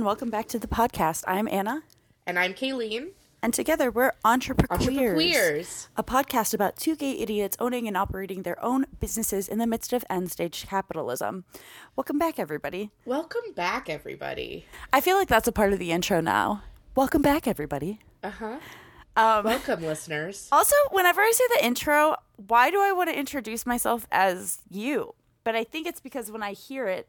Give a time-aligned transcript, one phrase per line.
[0.00, 1.22] and welcome back to the podcast.
[1.26, 1.82] I'm Anna,
[2.26, 3.10] And I'm Kaylene.
[3.42, 8.86] and together we're Entrepreneurs, a podcast about two gay idiots owning and operating their own
[8.98, 11.44] businesses in the midst of end stage capitalism.
[11.96, 12.90] Welcome back, everybody.
[13.04, 14.64] Welcome back, everybody.
[14.90, 16.62] I feel like that's a part of the intro now.
[16.96, 18.00] Welcome back, everybody.
[18.22, 18.58] Uh huh.
[19.16, 20.48] Um, Welcome, listeners.
[20.52, 25.14] also, whenever I say the intro, why do I want to introduce myself as you?
[25.44, 27.06] But I think it's because when I hear it,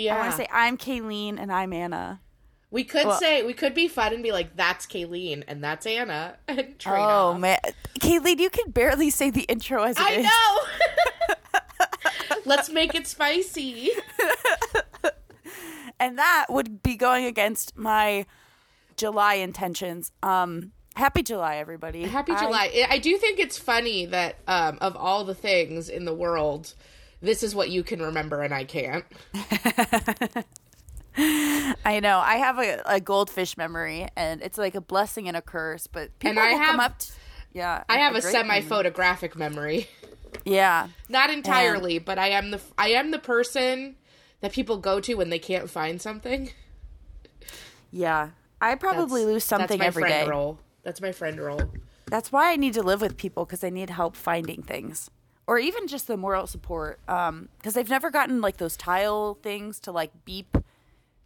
[0.00, 0.16] Yeah.
[0.16, 2.20] I want to say I'm Kaylene and I'm Anna.
[2.70, 5.86] we could well- say, we could be fun and be like, that's Kaylene and that's
[5.86, 6.36] Anna.
[6.48, 7.40] And oh off.
[7.40, 7.58] man,
[8.00, 10.26] Kaylene, you can barely say the intro as it is.
[10.28, 11.36] I know.
[12.44, 13.90] Let's make it spicy.
[16.00, 18.26] and that would be going against my
[18.96, 20.12] July intentions.
[20.22, 22.04] Um, happy July, everybody!
[22.04, 22.70] Happy July.
[22.74, 26.74] I, I do think it's funny that um, of all the things in the world,
[27.20, 29.04] this is what you can remember and I can't.
[31.84, 35.42] I, know I have a, a goldfish memory, and it's like a blessing and a
[35.42, 35.86] curse.
[35.86, 36.98] But people And I will come have- up.
[37.00, 37.12] To,
[37.52, 39.88] yeah, I have a great semi-photographic memory.
[40.44, 43.96] Yeah, Not entirely, but I am the I am the person
[44.40, 46.52] that people go to when they can't find something.
[47.90, 48.30] yeah.
[48.62, 50.30] I probably That's- lose something that's my every friend day.
[50.30, 50.58] role.
[50.84, 51.62] That's my friend role.
[52.06, 55.10] That's why I need to live with people because I need help finding things,
[55.46, 57.00] or even just the moral support.
[57.08, 60.56] Um, because I've never gotten like those tile things to like beep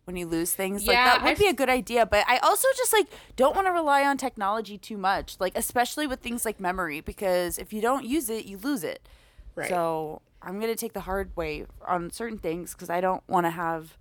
[0.05, 0.87] when you lose things.
[0.87, 2.05] like Yeah, that would I've- be a good idea.
[2.07, 6.07] But I also just like don't want to rely on technology too much, like especially
[6.07, 9.07] with things like memory, because if you don't use it, you lose it.
[9.55, 9.69] Right.
[9.69, 13.51] So I'm gonna take the hard way on certain things because I don't want to
[13.51, 13.97] have.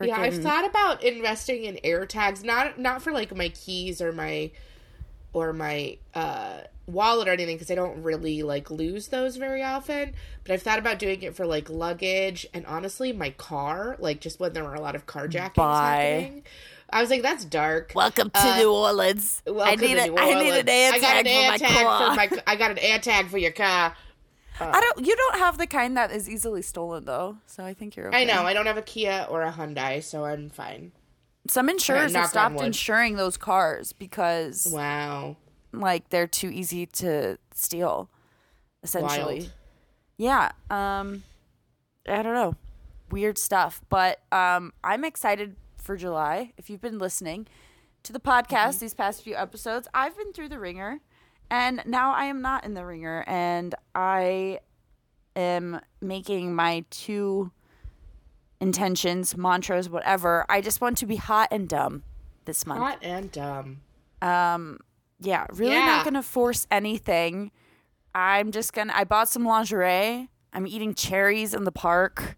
[0.00, 4.00] Freaking, Yeah, I've thought about investing in air tags, not not for like my keys
[4.00, 4.50] or my
[5.32, 10.14] or my uh wallet or anything because I don't really like lose those very often.
[10.44, 14.40] But I've thought about doing it for like luggage and honestly my car, like just
[14.40, 16.20] when there were a lot of carjackings Bye.
[16.22, 16.44] happening.
[16.90, 17.92] I was like, that's dark.
[17.94, 19.42] Welcome to Uh, New Orleans.
[19.46, 21.50] I need to a, New I need an air I got tag an air for
[21.50, 22.10] my tag car.
[22.10, 23.96] for my I got an air tag for your car.
[24.60, 25.04] I don't.
[25.04, 27.38] You don't have the kind that is easily stolen, though.
[27.46, 28.08] So I think you're.
[28.08, 28.20] Okay.
[28.20, 30.92] I know, I don't have a Kia or a Hyundai, so I'm fine.
[31.48, 35.36] Some insurers have stopped insuring those cars because, Wow.
[35.80, 38.08] Like, they're too easy to steal.
[38.82, 39.52] Essentially, Wild.
[40.18, 40.52] yeah.
[40.70, 41.22] Um,
[42.08, 42.54] I don't know,
[43.10, 43.80] weird stuff.
[43.88, 46.52] But um, I'm excited for July.
[46.58, 47.46] If you've been listening
[48.02, 48.78] to the podcast Mm-hmm.
[48.80, 51.00] these past few episodes, I've been through the ringer,
[51.50, 54.60] and now I am not in the ringer, and I
[55.34, 57.50] am making my two
[58.60, 60.44] intentions, mantras, whatever.
[60.48, 62.02] I just want to be hot and dumb
[62.44, 62.80] this month.
[62.80, 63.80] Hot and dumb.
[65.24, 65.86] Yeah, really Yeah.
[65.86, 67.50] not going to force anything.
[68.14, 70.28] I'm just going to I bought some lingerie.
[70.52, 72.36] I'm eating cherries in the park.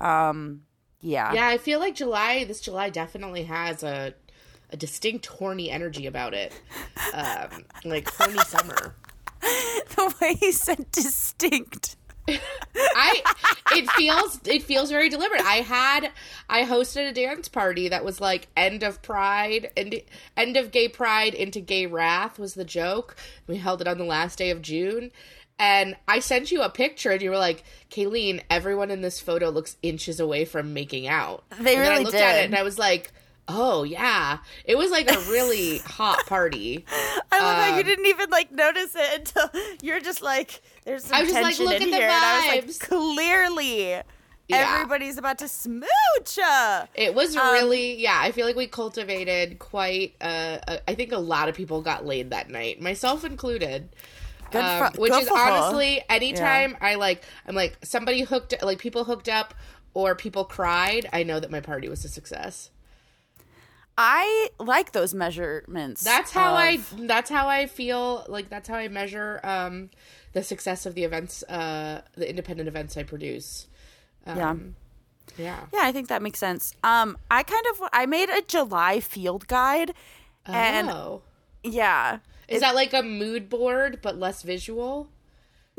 [0.00, 0.62] Um
[1.00, 1.32] yeah.
[1.32, 2.44] Yeah, I feel like July.
[2.44, 4.14] This July definitely has a
[4.70, 6.52] a distinct horny energy about it,
[7.14, 8.94] um, like horny summer.
[9.40, 11.96] the way he said distinct.
[12.28, 13.22] I
[13.72, 15.42] it feels it feels very deliberate.
[15.42, 16.10] I had
[16.48, 20.00] I hosted a dance party that was like end of Pride and
[20.36, 23.16] end of Gay Pride into Gay Wrath was the joke.
[23.46, 25.10] We held it on the last day of June.
[25.60, 29.48] And I sent you a picture, and you were like, "Kaylene, everyone in this photo
[29.48, 32.44] looks inches away from making out." They and then I really looked at it, did.
[32.44, 33.12] and I was like,
[33.48, 36.84] "Oh yeah, it was like a really hot party."
[37.32, 39.50] I love how you Um, didn't even like notice it until
[39.82, 42.08] you're just like there's some I was just like, tension look in at the here
[42.08, 43.80] and I was like clearly
[44.48, 44.74] Yeah.
[44.74, 46.38] everybody's about to smooch.
[46.42, 48.18] uh." It was Um, really, yeah.
[48.22, 50.14] I feel like we cultivated quite.
[50.20, 53.88] Uh, a, I think a lot of people got laid that night, myself included.
[54.54, 59.52] Um, which is honestly, anytime I like, I'm like somebody hooked, like people hooked up
[59.92, 61.06] or people cried.
[61.12, 62.70] I know that my party was a success.
[64.00, 66.04] I like those measurements.
[66.04, 66.78] That's how I.
[66.96, 68.24] That's how I feel.
[68.28, 69.90] Like that's how I measure um,
[70.34, 73.66] the success of the events, uh, the independent events I produce.
[74.24, 74.50] Yeah.
[74.50, 74.76] Um,
[75.36, 75.66] yeah.
[75.72, 76.74] Yeah, I think that makes sense.
[76.84, 79.94] Um, I kind of I made a July field guide,
[80.46, 81.22] and oh,
[81.64, 85.08] yeah, is that like a mood board but less visual?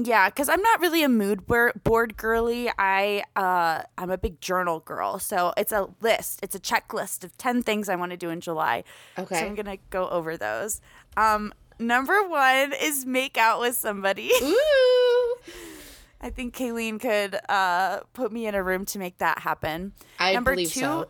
[0.01, 2.72] Yeah, because I'm not really a mood board, girly.
[2.80, 6.40] I uh, I'm a big journal girl, so it's a list.
[6.42, 8.86] It's a checklist of ten things I want to do in July.
[9.18, 9.40] Okay.
[9.40, 10.80] so I'm gonna go over those.
[11.18, 14.31] Um, number one is make out with somebody.
[14.42, 15.36] Ooh.
[16.22, 19.94] I think Kaylene could uh, put me in a room to make that happen.
[20.18, 21.10] I Number believe two so.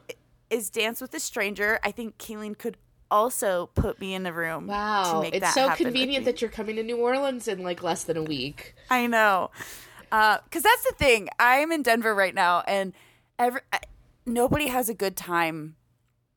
[0.50, 1.80] is dance with a stranger.
[1.83, 2.77] I think Kaylene could
[3.11, 4.65] also put me in the room.
[4.65, 8.17] to Wow, it's so convenient that you're coming to New Orleans in like less than
[8.17, 8.75] a week.
[8.89, 9.51] I know,
[10.11, 11.29] uh, because that's the thing.
[11.39, 12.94] I'm in Denver right now, and
[13.38, 13.79] every I,
[14.25, 15.75] nobody has a good time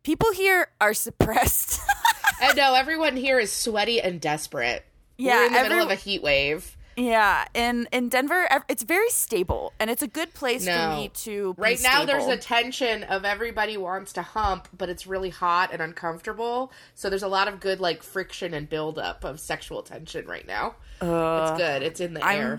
[0.03, 1.81] people here are suppressed.
[2.43, 4.85] and no, everyone here is sweaty and desperate.
[5.17, 6.77] Yeah, We're in the every- middle of a heat wave.
[6.97, 10.75] Yeah, in in Denver, it's very stable, and it's a good place No.
[10.91, 11.55] for me to.
[11.55, 15.71] be Right now, there's a tension of everybody wants to hump, but it's really hot
[15.73, 16.73] and uncomfortable.
[16.95, 20.77] So there's a lot of good like friction and buildup of sexual tension right now.
[21.01, 21.83] it's good.
[21.83, 22.59] It's in the air.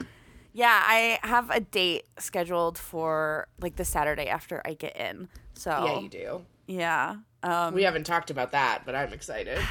[0.56, 5.28] Yeah, I have a date scheduled for like the Saturday after I get in.
[5.54, 6.42] So Yeah, you do.
[6.68, 7.16] yeah.
[7.42, 9.58] Um, We haven't talked about that, but I'm excited.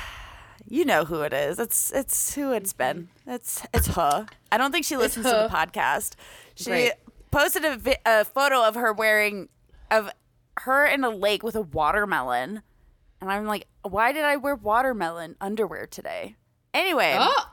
[0.67, 1.59] you know who it is.
[1.59, 2.99] It's it's who it's mm-hmm.
[3.01, 3.09] been.
[3.27, 4.27] It's it's her.
[4.51, 6.15] I don't think she listens to the podcast.
[6.55, 6.93] She Great.
[7.31, 9.49] posted a, vi- a photo of her wearing
[9.91, 10.11] of
[10.59, 12.63] her in a lake with a watermelon,
[13.21, 16.37] and I'm like, why did I wear watermelon underwear today?
[16.75, 17.45] Anyway, Oh,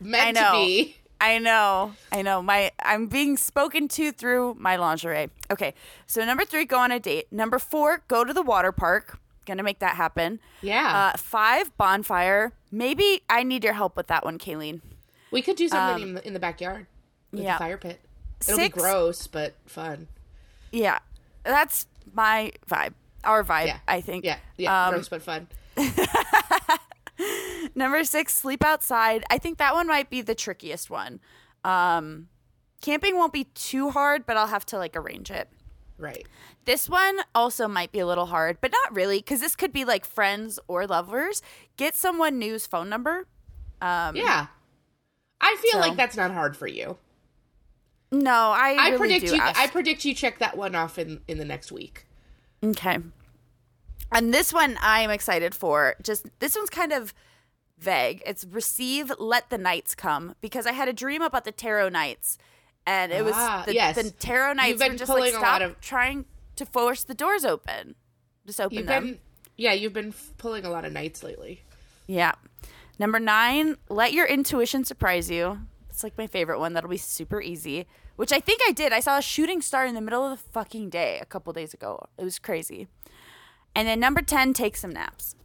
[0.00, 0.52] meant I know.
[0.52, 0.96] to be.
[1.20, 1.94] I know.
[2.12, 2.42] I know.
[2.42, 5.30] My I'm being spoken to through my lingerie.
[5.50, 5.74] Okay.
[6.06, 7.32] So number 3 go on a date.
[7.32, 9.18] Number 4 go to the water park.
[9.48, 10.40] Going to make that happen.
[10.60, 12.52] Yeah, Uh 5 bonfire.
[12.70, 14.82] Maybe I need your help with that one, Kaylene.
[15.30, 16.86] we could do something in, the, in the backyard
[17.32, 17.54] with um, yeah.
[17.54, 17.98] the fire pit.
[18.42, 20.06] It'll Six- be gross, but fun.
[20.70, 20.98] Yeah.
[21.44, 22.92] That's my vibe.
[23.24, 24.24] Our vibe, Yeah, I think.
[24.26, 25.48] Yeah, yeah, Um, gross but fun.
[27.74, 29.24] number 6 sleep outside.
[29.30, 31.20] I think that one might be the trickiest one.
[31.64, 32.28] Um
[32.82, 35.48] camping won't be too hard, but I'll have to like arrange it.
[35.98, 36.26] Right.
[36.64, 39.84] This one also might be a little hard, but not really, because this could be
[39.84, 41.42] like friends or lovers.
[41.76, 43.26] Get someone new's phone number.
[43.80, 44.46] Um, Yeah.
[45.40, 46.98] I feel So- like that's not hard for you.
[48.10, 48.76] No, I.
[48.78, 49.40] I really predict you.
[49.40, 49.60] ask.
[49.60, 52.06] I predict you check that one off in in the next week.
[52.64, 52.98] okay.
[54.10, 55.94] And this one I am excited for.
[56.02, 57.12] Just this one's kind of
[57.78, 58.22] vague.
[58.24, 62.38] It's receive, let the knights come because I had a dream about the tarot knights,
[62.88, 63.96] and it was Ah, the, yes.
[63.96, 66.24] the tarot knights been were just like a lot stop of- trying
[66.56, 67.94] to force the doors open,
[68.46, 69.04] just open them.
[69.04, 69.18] been,
[69.56, 71.62] yeah, you've been f- pulling a lot of knights lately.
[72.06, 72.32] Yeah.
[72.98, 75.58] Number nine, let your intuition surprise you.
[75.90, 76.72] It's like my favorite one.
[76.72, 77.86] That'll be super easy.
[78.16, 78.92] Which I think I did.
[78.92, 81.72] I saw a shooting star in the middle of the fucking day a couple days
[81.74, 82.08] ago.
[82.18, 82.88] It was crazy.
[83.76, 85.36] And then number 10, take some naps.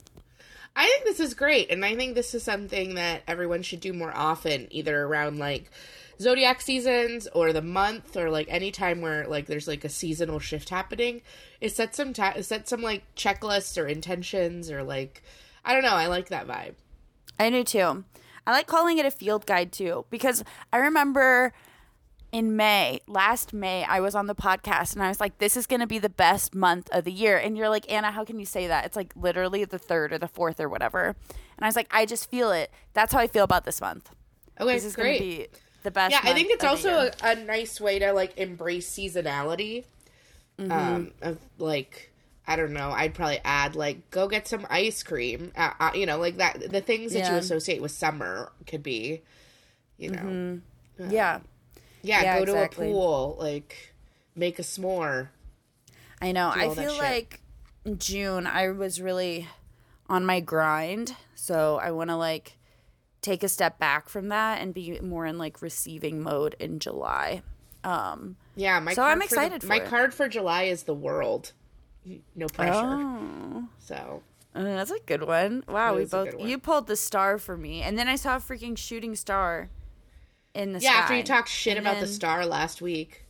[0.76, 3.94] I think this is great, and I think this is something that everyone should do
[3.94, 5.70] more often, either around like
[6.20, 10.40] zodiac seasons or the month or like any time where like there's like a seasonal
[10.40, 11.22] shift happening.
[11.62, 15.24] Is set some ta- set some like checklists or intentions or like
[15.66, 15.96] I don't know.
[15.96, 16.74] I like that vibe.
[17.40, 18.04] I do too.
[18.46, 21.54] I like calling it a field guide too because I remember
[22.34, 25.68] in May, last May, I was on the podcast and I was like, this is
[25.68, 27.38] going to be the best month of the year.
[27.38, 28.86] And you're like, Anna, how can you say that?
[28.86, 31.16] It's like literally the third or the fourth or whatever.
[31.30, 32.72] And I was like, I just feel it.
[32.94, 34.10] That's how I feel about this month.
[34.60, 35.20] Okay, This is great.
[35.20, 35.48] be
[35.84, 36.12] the best.
[36.12, 39.86] yeah, I think it's also a, a nice way to like embrace seasonality.
[40.60, 40.72] Mm-hmm.
[40.72, 42.12] Um, of like
[42.46, 45.52] I don't know, I'd probably add like go get some ice cream.
[45.56, 46.72] Uh, uh, you know, like that.
[46.72, 49.22] The things that you associate with summer could be,
[49.98, 50.60] you know,
[51.00, 51.40] yeah.
[52.02, 52.86] yeah, Yeah, go exactly.
[52.88, 53.94] to a pool, like
[54.36, 55.30] make a s'more.
[56.22, 56.50] I know.
[56.50, 57.42] I feel like
[57.98, 59.48] June I was really
[60.10, 62.58] on my grind, so I want to like
[63.24, 67.42] take a step back from that and be more in like receiving mode in July.
[67.84, 69.86] Um, Yeah, my So card I'm for the- excited for my it.
[69.88, 71.54] card for July is the world.
[72.36, 72.74] No pressure.
[72.76, 74.22] oh, So
[74.54, 75.64] uh, that's a good one.
[75.68, 78.40] Wow, It we both you pulled the star for me, and then I saw a
[78.40, 79.70] freaking shooting star
[80.54, 81.00] in the yeah, sky.
[81.00, 83.26] after you talked shit And about the star last week.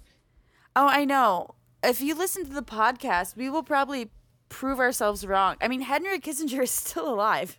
[0.75, 1.56] Oh, I know.
[1.84, 4.10] If you listen to the podcast, we will probably
[4.50, 5.56] prove ourselves wrong.
[5.62, 7.58] I mean, Henry Kissinger is still alive.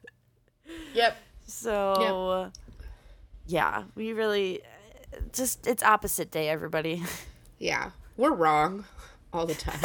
[0.95, 1.17] Yep.
[1.47, 2.51] So,
[3.47, 4.63] yeah, we really
[5.33, 7.03] just it's opposite day, everybody.
[7.57, 8.85] Yeah, we're wrong
[9.33, 9.79] all the time.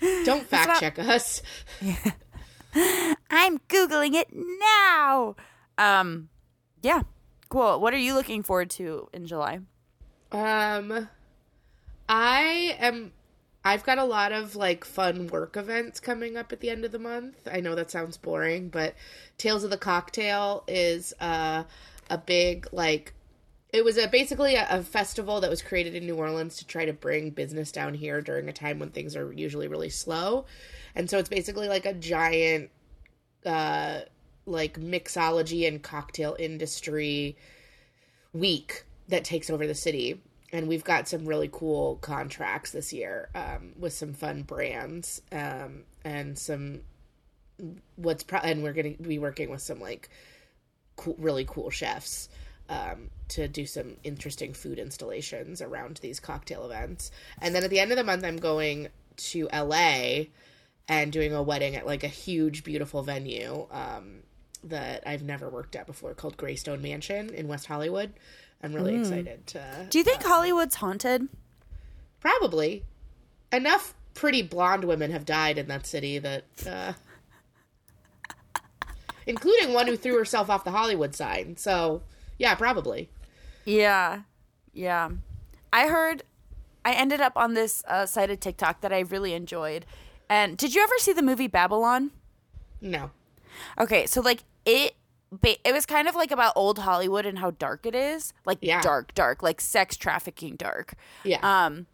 [0.24, 1.42] Don't fact check us.
[3.30, 5.34] I'm googling it now.
[5.78, 6.28] Um,
[6.82, 7.02] yeah,
[7.48, 7.80] cool.
[7.80, 9.60] What are you looking forward to in July?
[10.30, 11.08] Um,
[12.08, 13.12] I am.
[13.64, 16.92] I've got a lot of like fun work events coming up at the end of
[16.92, 17.48] the month.
[17.50, 18.94] I know that sounds boring, but
[19.38, 21.64] Tales of the Cocktail is uh,
[22.10, 23.14] a big like.
[23.72, 26.84] It was a basically a, a festival that was created in New Orleans to try
[26.84, 30.44] to bring business down here during a time when things are usually really slow,
[30.94, 32.70] and so it's basically like a giant,
[33.46, 34.00] uh,
[34.46, 37.36] like mixology and cocktail industry
[38.32, 40.20] week that takes over the city
[40.54, 45.82] and we've got some really cool contracts this year um, with some fun brands um,
[46.04, 46.80] and some
[47.96, 50.08] what's pro- and we're going to be working with some like
[50.96, 52.28] cool, really cool chefs
[52.68, 57.80] um, to do some interesting food installations around these cocktail events and then at the
[57.80, 60.24] end of the month i'm going to la
[60.88, 64.22] and doing a wedding at like a huge, beautiful venue um,
[64.62, 68.12] that I've never worked at before called Greystone Mansion in West Hollywood.
[68.64, 69.86] I'm really excited to.
[69.90, 71.28] Do you think Hollywood's haunted?
[72.20, 72.82] Probably
[73.52, 76.44] enough pretty blonde women have died in that city that.
[76.66, 76.92] Uh,
[79.26, 81.56] including one who threw herself off the Hollywood sign.
[81.56, 82.02] So,
[82.38, 83.10] yeah, probably.
[83.64, 84.22] Yeah.
[84.72, 85.10] Yeah.
[85.72, 86.22] I heard
[86.84, 89.86] I ended up on this uh, site of TikTok that I really enjoyed.
[90.28, 92.10] And did you ever see the movie Babylon?
[92.80, 93.10] No.
[93.78, 94.94] Okay, so like it
[95.42, 98.32] it was kind of like about old Hollywood and how dark it is.
[98.44, 98.80] Like Yeah.
[98.80, 100.94] dark, dark, like sex trafficking dark.
[101.24, 101.38] Yeah.
[101.42, 101.86] Um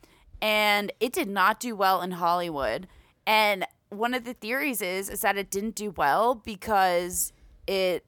[0.43, 2.89] and it did not do well in Hollywood.
[3.27, 7.33] And one of the theories is is that it didn't do well because
[7.67, 8.05] it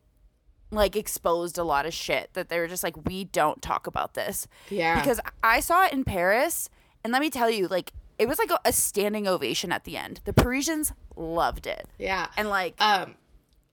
[0.70, 4.14] like exposed a lot of shit that they were just like we don't talk about
[4.14, 4.46] this.
[4.70, 4.98] Yeah.
[4.98, 6.68] Because I saw it in Paris
[7.04, 9.96] and let me tell you like it was like a, a standing ovation at the
[9.96, 10.20] end.
[10.24, 11.86] The Parisians loved it.
[11.98, 12.28] yeah.
[12.36, 13.16] And like Um,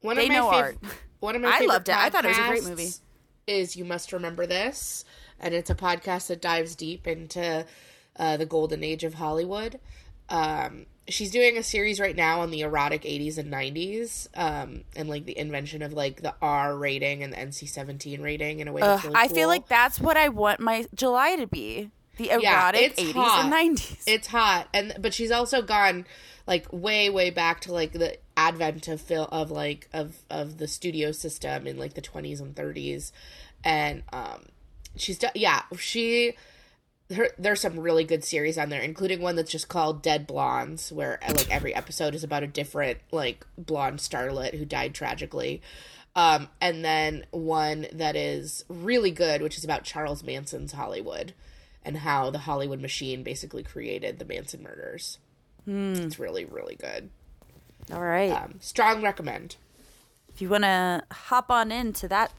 [0.02, 0.78] one They of my know fav- art.
[1.20, 1.96] One of my I favorite loved it.
[1.96, 2.90] I thought it was a great movie.
[3.48, 5.06] Is you must remember this,
[5.40, 7.66] and it's a podcast that dives deep into
[8.18, 9.80] uh, the golden age of Hollywood.
[10.30, 15.10] Um, she's doing a series right now on the erotic 80s and 90s, um, and
[15.10, 18.82] like the invention of like the R rating and the NC-17 rating in a way
[18.82, 21.90] Ugh, really I feel like that's what I want my July to be.
[22.18, 23.46] The erotic it's 80s hot.
[23.46, 24.04] and 90s.
[24.06, 26.06] it's hot and but she's also gone
[26.50, 30.68] like way way back to like the advent of film of like of of the
[30.68, 33.12] studio system in like the 20s and 30s
[33.64, 34.44] and um
[34.98, 36.34] she's done yeah she
[37.16, 40.92] her, there's some really good series on there including one that's just called dead blondes
[40.92, 45.62] where uh, like every episode is about a different like blonde starlet who died tragically
[46.16, 51.34] um and then one that is really good which is about charles manson's hollywood
[51.84, 55.18] and how the Hollywood machine basically created the Manson murders.
[55.72, 57.10] It's really, really good.
[57.92, 58.32] All right.
[58.32, 59.56] Um, strong recommend.
[60.34, 62.32] if you want to hop on into that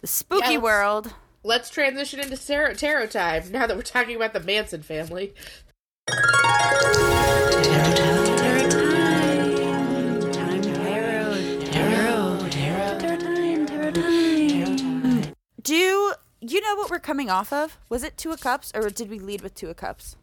[0.00, 1.14] the spooky let's- world.
[1.42, 5.32] Let's transition into tarot, tarot time now that we're talking about the Manson family.
[15.62, 17.78] Do you know what we're coming off of?
[17.88, 20.16] Was it Two of Cups or did we lead with Two of Cups?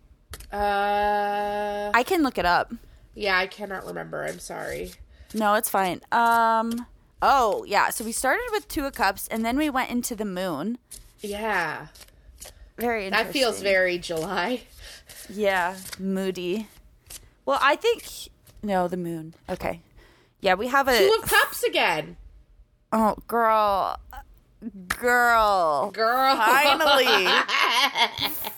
[0.52, 2.74] Uh, I can look it up.
[3.16, 4.24] yeah, I cannot remember.
[4.24, 4.92] I'm sorry.
[5.34, 6.02] No, it's fine.
[6.12, 6.86] Um
[7.22, 7.90] oh, yeah.
[7.90, 10.78] So we started with Two of Cups and then we went into the moon.
[11.20, 11.88] Yeah,
[12.78, 13.26] Very interesting.
[13.28, 14.62] that feels very July.
[15.30, 16.68] Yeah, moody.
[17.46, 18.04] Well, I think
[18.64, 19.34] no, the moon.
[19.50, 19.82] Okay.
[20.42, 22.18] Yeah, we have a Two of Cups again,
[22.94, 24.00] Oh, girl.
[24.88, 25.92] Girl.
[25.92, 26.36] girl.
[26.36, 27.28] Finally.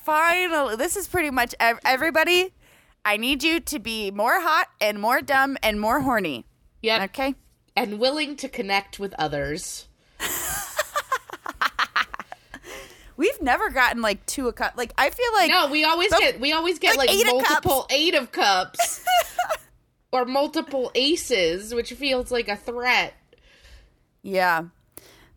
[0.03, 0.75] Finally.
[0.77, 2.53] This is pretty much ev- everybody.
[3.03, 6.45] I need you to be more hot and more dumb and more horny.
[6.81, 7.35] yeah Okay?
[7.75, 9.87] and willing to connect with others.
[13.17, 14.73] We've never gotten like two a cup.
[14.77, 17.27] Like I feel like No, we always But- get we always get like like, eight
[17.27, 19.03] of multiple eight of cups
[20.13, 23.13] or multiple aces, which feels like a threat.
[24.23, 24.63] yeah.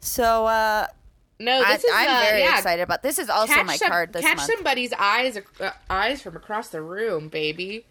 [0.03, 0.87] So uh
[1.39, 3.77] No, I, this is I'm uh, very yeah, excited about this is also Catch, my
[3.77, 4.51] some- card this catch month.
[4.51, 7.87] somebody's eyes uh, eyes from across the room, baby.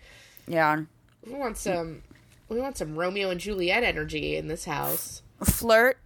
[0.48, 0.82] Yeah.
[1.26, 2.04] We want some
[2.50, 5.22] we want some Romeo and Juliet energy in this house.
[5.44, 5.98] Flirt,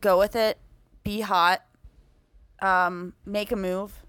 [0.00, 0.58] go with it,
[1.02, 1.62] be hot,
[2.60, 4.02] um, make a move.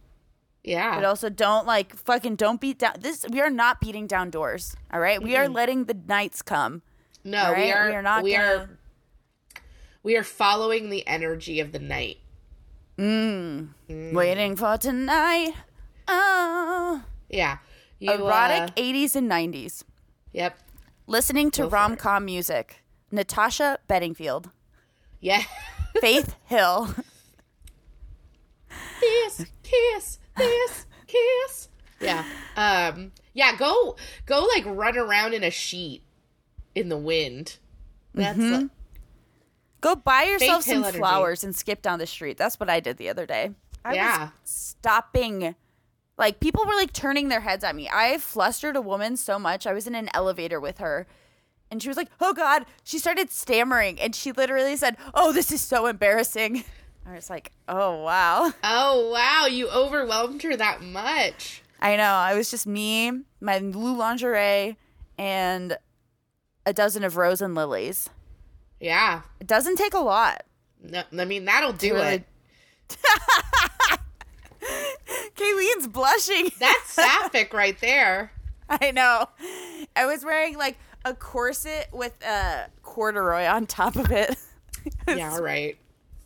[0.64, 0.96] Yeah.
[0.96, 4.76] But also don't like fucking don't beat down this we are not beating down doors.
[4.92, 5.22] All right?
[5.22, 6.82] We are letting the knights come.
[7.24, 7.58] no, right?
[7.66, 8.70] we are we are not we gonna are
[10.06, 12.18] we are following the energy of the night.
[12.98, 15.54] waiting for tonight.
[16.08, 17.02] Oh.
[17.28, 17.58] Yeah.
[17.98, 19.84] You, Erotic uh, 80s and 90s.
[20.32, 20.60] yep.
[21.08, 21.80] Listening to Go for it.
[21.80, 22.84] rom com music.
[23.12, 24.52] Natasha Bedingfield.
[25.20, 25.42] Yeah.
[26.02, 26.90] Faith Hill.
[29.00, 31.70] kiss, kiss, kiss, kiss.
[32.00, 32.24] Yeah.
[32.56, 33.12] Um.
[33.34, 33.56] Yeah.
[33.58, 33.96] Go,
[34.28, 34.48] go.
[34.54, 36.04] Like run around in a sheet
[36.76, 37.58] in the wind.
[38.14, 38.54] That's Mm-hmm.
[38.54, 38.70] like-
[39.86, 40.98] Go buy yourself some energy.
[40.98, 42.38] flowers and skip down the street.
[42.38, 43.52] That's what I did the other day.
[43.84, 44.20] I Yeah.
[44.20, 45.54] was stopping.
[46.18, 47.88] Like people were like turning their heads at me.
[47.94, 49.68] I flustered a woman so much.
[49.68, 51.06] I was in an elevator with her
[51.70, 55.52] and she was like, "Oh god." She started stammering and she literally said, "Oh, this
[55.52, 56.64] is so embarrassing."
[57.06, 59.46] I was like, "Oh, wow." oh wow!
[59.46, 61.62] You overwhelmed her that much.
[61.80, 62.28] I know.
[62.34, 64.78] It was just me, my blue lingerie,
[65.20, 65.78] and
[66.66, 68.10] a dozen of rose and lilies.
[68.80, 69.22] Yeah.
[69.40, 70.44] It doesn't take a lot.
[70.84, 72.26] No, I mean that'll do really- it.
[75.36, 76.50] Kaylene's blushing.
[76.60, 78.32] That's sapphic right there.
[78.70, 79.28] I know.
[79.96, 84.36] I was wearing like a corset with a corduroy on top of it.
[85.08, 85.80] Yeah, right.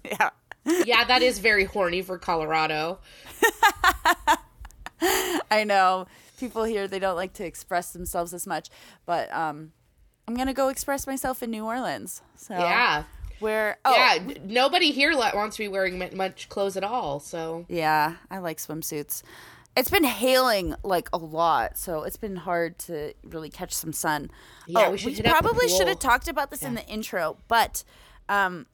[0.03, 0.31] yeah.
[0.65, 2.99] Yeah, that is very horny for Colorado.
[5.49, 6.07] I know
[6.39, 8.69] people here they don't like to express themselves as much,
[9.05, 9.71] but um,
[10.29, 12.21] I'm gonna go express myself in New Orleans.
[12.35, 13.05] So Yeah.
[13.39, 17.19] where oh yeah, nobody here wants to be wearing much clothes at all.
[17.19, 19.23] So yeah, I like swimsuits.
[19.75, 24.29] It's been hailing like a lot, so it's been hard to really catch some sun.
[24.67, 26.75] Yeah, oh, we should we hit up the probably should have talked about this in
[26.75, 27.83] the intro, but
[28.27, 28.67] um,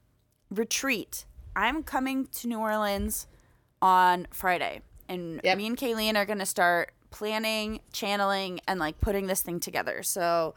[0.50, 1.24] retreat.
[1.56, 3.28] I'm coming to New Orleans
[3.82, 5.58] on Friday, and Yep.
[5.58, 10.04] me and Kaylene are going to start planning, channeling, and like putting this thing together.
[10.04, 10.54] So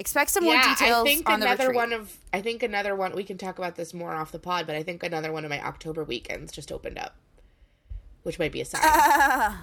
[0.00, 1.76] expect some more yeah, details I think on the another retreat.
[1.76, 4.66] one of I think another one we can talk about this more off the pod,
[4.66, 7.14] but I think another one of my October weekends just opened up,
[8.22, 8.80] which might be a sign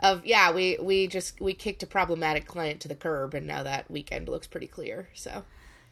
[0.00, 3.62] of yeah we we just we kicked a problematic client to the curb, and now
[3.62, 5.08] that weekend looks pretty clear.
[5.14, 5.44] So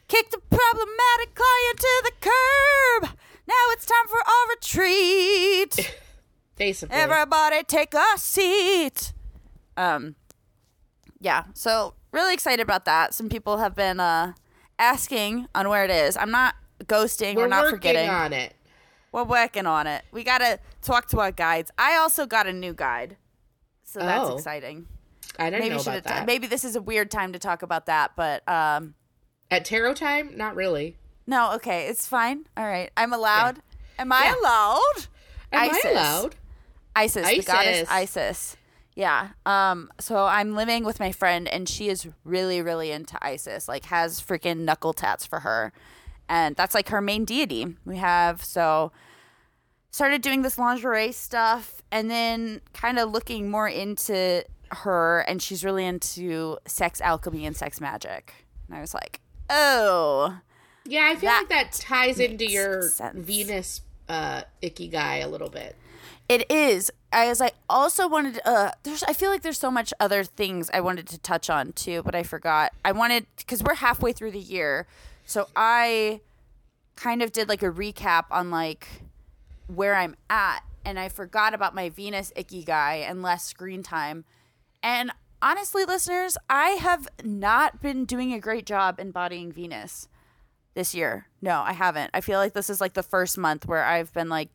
[0.09, 3.17] Kick the problematic client to the curb.
[3.47, 5.95] Now it's time for our retreat.
[6.57, 9.13] basically, Everybody take a seat.
[9.77, 10.17] Um
[11.21, 13.15] yeah, so really excited about that.
[13.15, 14.33] Some people have been uh
[14.79, 16.17] asking on where it is.
[16.17, 18.09] I'm not ghosting, we're, we're not forgetting.
[18.09, 18.55] on it.
[19.13, 20.05] We're working on it.
[20.13, 21.71] We got to talk to our guides.
[21.77, 23.17] I also got a new guide.
[23.83, 24.37] So that's Oh.
[24.37, 24.87] exciting.
[25.39, 26.27] I didn't Maybe know about that.
[26.27, 28.95] maybe this is a weird time to talk about that, but um
[29.51, 30.97] At tarot time, not really.
[31.27, 32.47] no, okay, it's fine.
[32.57, 32.91] All right.
[32.97, 33.61] I'm allowed.
[33.99, 35.07] Am I allowed?
[35.53, 35.85] Am Isis.
[35.85, 36.37] I allowed?
[36.97, 38.57] Isis, the goddess Isis.
[39.01, 39.31] Yeah.
[39.47, 39.91] Um.
[39.99, 43.67] So I'm living with my friend, and she is really, really into Isis.
[43.67, 45.73] Like, has freaking knuckle tats for her,
[46.29, 47.77] and that's like her main deity.
[47.87, 48.93] We have so
[49.91, 55.65] started doing this lingerie stuff, and then kind of looking more into her, and she's
[55.65, 58.35] really into sex alchemy and sex magic.
[58.69, 60.39] And I was like, oh,
[60.85, 63.17] Yeah, I feel That like that ties into your sense.
[63.19, 65.77] Venus uh ikigai a little bit.
[66.29, 66.91] It is.
[67.13, 70.81] As I also wanted uh there's I feel like there's so much other things I
[70.81, 72.73] wanted to touch on too, but I forgot.
[72.85, 74.87] I wanted cuz we're halfway through the year.
[75.25, 76.21] So I
[76.97, 78.87] kind of did like a recap on like
[79.69, 84.25] where I'm at and I forgot about my Venus ikigai and less screen time.
[84.83, 90.09] And honestly, listeners, I have not been doing a great job embodying Venus
[90.75, 91.27] this year.
[91.43, 92.11] No, I haven't.
[92.15, 94.51] I feel like this is like the first month where I've been like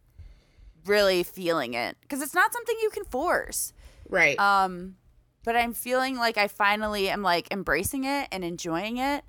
[0.86, 3.74] really feeling it because it's not something you can force.
[4.10, 4.40] Right.
[4.40, 4.96] Um,
[5.44, 9.24] but I'm feeling like I finally am like embracing it and enjoying it.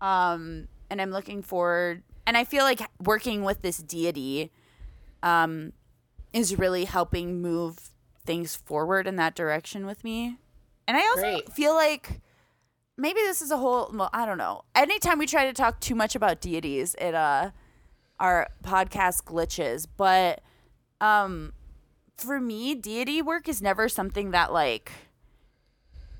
[0.00, 2.02] Um, and I'm looking forward.
[2.26, 4.52] And I feel like working with this deity,
[5.22, 5.72] um,
[6.32, 7.78] is really helping move
[8.24, 10.38] things forward in that direction with me.
[10.88, 11.52] And I also Great.
[11.52, 12.21] feel like
[13.02, 13.90] maybe this is a whole.
[13.92, 14.62] Well, I don't know.
[14.74, 17.50] Anytime we try to talk too much about deities, it uh,
[18.18, 19.86] our podcast glitches.
[19.96, 20.40] But
[21.02, 21.52] um
[22.16, 24.92] for me deity work is never something that like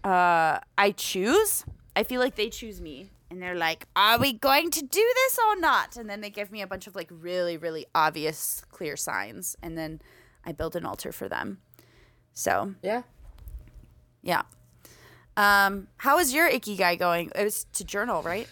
[0.05, 1.65] uh i choose
[1.95, 5.39] i feel like they choose me and they're like are we going to do this
[5.47, 8.97] or not and then they give me a bunch of like really really obvious clear
[8.97, 10.03] signs and then
[10.45, 11.59] i build an altar for them
[12.33, 13.03] so yeah.
[14.23, 14.43] yeah
[15.37, 18.49] um how is your ikigai going it was to journal right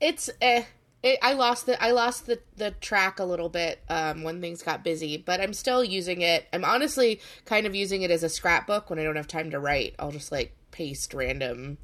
[0.00, 0.64] It's eh.
[1.02, 4.62] It, I lost the I lost the the track a little bit um, when things
[4.62, 6.46] got busy, but I'm still using it.
[6.52, 9.60] I'm honestly kind of using it as a scrapbook when I don't have time to
[9.60, 9.94] write.
[9.98, 11.78] I'll just like paste random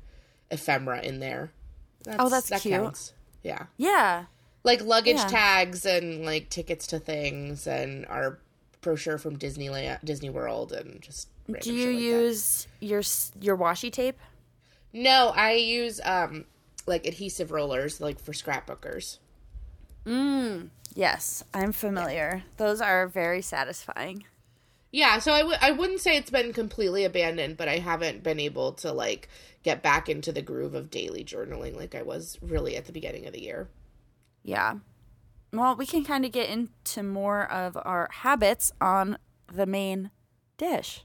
[0.51, 1.53] ephemera in there.
[2.05, 2.75] That's, Oh, that's that cute.
[2.75, 3.13] Counts.
[3.43, 4.25] Yeah, yeah
[4.65, 5.27] like luggage Yeah.
[5.27, 8.39] tags and like tickets to things and our
[8.81, 11.29] brochure from Disneyland, Disney World, and just.
[11.61, 12.03] Do you like that.
[12.03, 13.03] use your
[13.41, 14.19] your washi tape
[14.93, 16.45] No, I use um
[16.87, 19.19] like adhesive rollers, like for scrapbookers.
[20.95, 24.25] yes i'm familiar those are very satisfying
[24.91, 28.39] Yeah, so I w- I wouldn't say it's been completely abandoned, but I haven't been
[28.39, 29.29] able to like
[29.63, 33.25] get back into the groove of daily journaling like I was really at the beginning
[33.27, 33.69] of the year.
[34.43, 34.81] Yeah.
[35.51, 39.17] Well, we can kind of get into more of our habits on
[39.51, 40.11] the main
[40.59, 41.05] dish.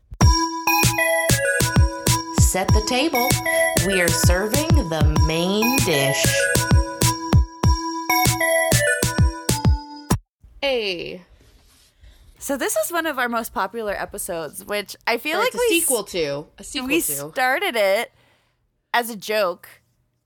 [2.39, 3.27] Set the table.
[3.85, 6.25] We are serving the main dish.
[10.61, 11.21] Hey,
[12.39, 15.57] So this is one of our most popular episodes, which I feel or like a
[15.57, 17.31] we sequel to a sequel we to.
[17.31, 18.11] started it
[18.93, 19.67] as a joke,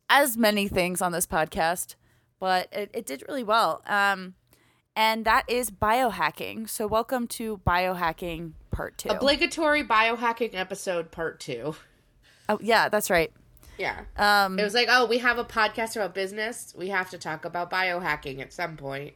[0.09, 1.95] as many things on this podcast,
[2.39, 3.81] but it, it did really well.
[3.87, 4.35] Um,
[4.95, 6.69] and that is biohacking.
[6.69, 9.09] So welcome to biohacking part two.
[9.09, 11.75] Obligatory biohacking episode part two.
[12.49, 13.31] oh yeah, that's right.
[13.77, 14.01] Yeah.
[14.17, 16.73] Um, It was like, oh, we have a podcast about business.
[16.77, 19.13] We have to talk about biohacking at some point.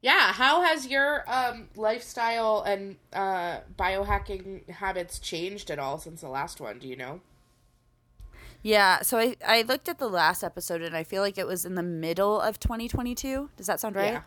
[0.00, 6.28] Yeah, how has your um, lifestyle and uh, biohacking habits changed at all since the
[6.28, 6.78] last one?
[6.78, 7.20] Do you know?
[8.62, 9.00] yeah.
[9.02, 11.74] So I I looked at the last episode and I feel like it was in
[11.74, 13.50] the middle of 2022.
[13.56, 14.12] Does that sound right?
[14.12, 14.22] Yeah,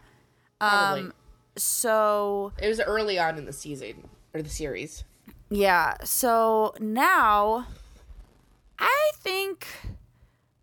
[0.59, 1.01] probably.
[1.01, 1.13] Um.
[1.57, 5.03] So it was early on in the season or the series.
[5.49, 5.95] Yeah.
[6.03, 7.67] So now
[8.79, 9.67] I think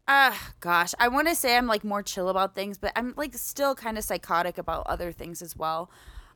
[0.06, 3.34] uh gosh, I want to say I'm like more chill about things, but I'm like
[3.34, 5.90] still kind of psychotic about other things as well.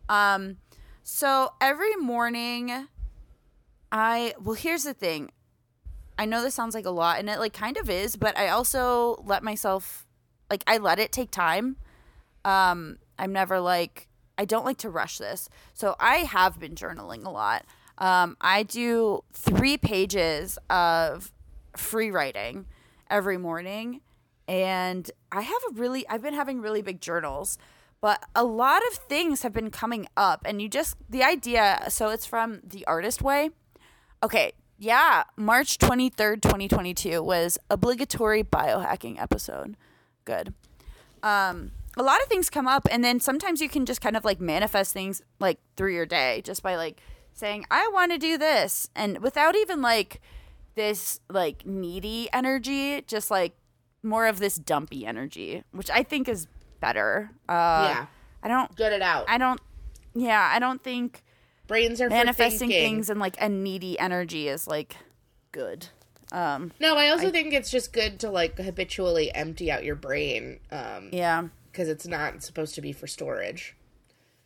[0.08, 0.56] Um
[1.02, 2.88] so every morning
[3.92, 5.30] I well here's the thing.
[6.18, 8.48] I know this sounds like a lot and it like kind of is, but I
[8.48, 10.06] also let myself
[10.50, 11.76] like I let it take time.
[12.44, 15.48] Um I'm never like I don't like to rush this.
[15.74, 17.64] So I have been journaling a lot.
[17.98, 21.32] Um, I do three pages of
[21.76, 22.66] free writing
[23.10, 24.00] every morning,
[24.46, 27.58] and I have a really, I've been having really big journals,
[28.00, 32.10] but a lot of things have been coming up, and you just, the idea, so
[32.10, 33.50] it's from The Artist Way.
[34.22, 39.76] Okay, yeah, March 23rd, 2022 was obligatory biohacking episode.
[40.24, 40.54] Good
[41.22, 44.24] um a lot of things come up and then sometimes you can just kind of
[44.24, 47.00] like manifest things like through your day just by like
[47.32, 50.20] saying i want to do this and without even like
[50.76, 53.54] this like needy energy just like
[54.02, 56.46] more of this dumpy energy which i think is
[56.80, 57.30] better.
[57.48, 58.06] Uh yeah,
[58.42, 59.24] i don't get it out.
[59.28, 59.60] i don't
[60.14, 61.24] yeah i don't think
[61.66, 64.96] Brains are manifesting things and like a needy energy is like
[65.52, 65.88] good.
[66.32, 70.60] Um No, I also think it's just good to like habitually empty out your brain,
[70.70, 73.76] um, yeah because it's not supposed to be for storage.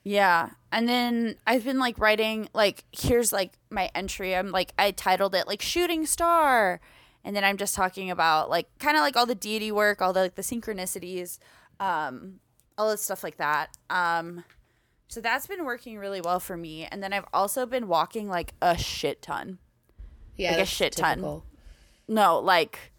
[0.04, 0.50] Yeah.
[0.72, 4.34] And then I've been like writing like here's like my entry.
[4.34, 6.80] I'm like I titled it like shooting star.
[7.24, 10.12] And then I'm just talking about like kind of like all the deity work, all
[10.12, 11.38] the like the synchronicities,
[11.78, 12.40] um
[12.76, 13.68] all this stuff like that.
[13.90, 14.44] Um
[15.06, 16.88] so that's been working really well for me.
[16.90, 19.58] And then I've also been walking like a shit ton.
[20.36, 21.42] Yeah, Like a shit ton.
[22.08, 22.92] No, like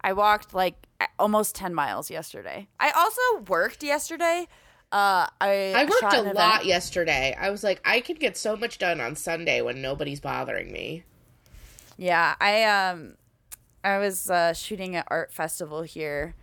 [0.00, 0.85] I walked like
[1.18, 2.68] almost 10 miles yesterday.
[2.80, 4.46] I also worked yesterday.
[4.92, 6.36] Uh I I worked a an event.
[6.36, 7.36] lot yesterday.
[7.38, 11.02] I was like, I could get so much done on Sunday when nobody's bothering me.
[11.96, 13.14] Yeah, I um
[13.82, 16.34] I was uh shooting at art festival here.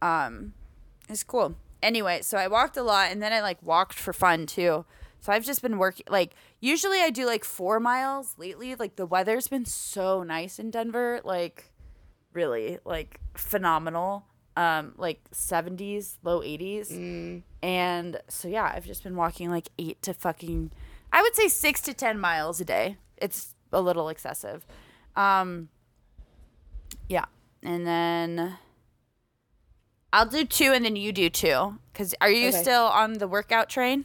[0.00, 0.54] Um
[1.08, 1.56] it's cool.
[1.82, 4.84] Anyway, so I walked a lot and then I like walked for fun too.
[5.20, 8.74] So I've just been working like usually I do like 4 miles lately.
[8.76, 11.72] Like the weather's been so nice in Denver, like
[12.32, 14.24] really like phenomenal.
[14.56, 17.42] Um like 70s, low 80s.
[17.62, 20.70] And so yeah, I've just been walking like 8 to fucking
[21.12, 22.96] I would say 6 to 10 miles a day.
[23.16, 24.66] It's a little excessive.
[25.16, 25.68] Um
[27.08, 27.26] yeah.
[27.62, 28.56] And then
[30.12, 32.62] I'll do two and then you do two cuz are you Okay.
[32.62, 34.04] still on the workout train?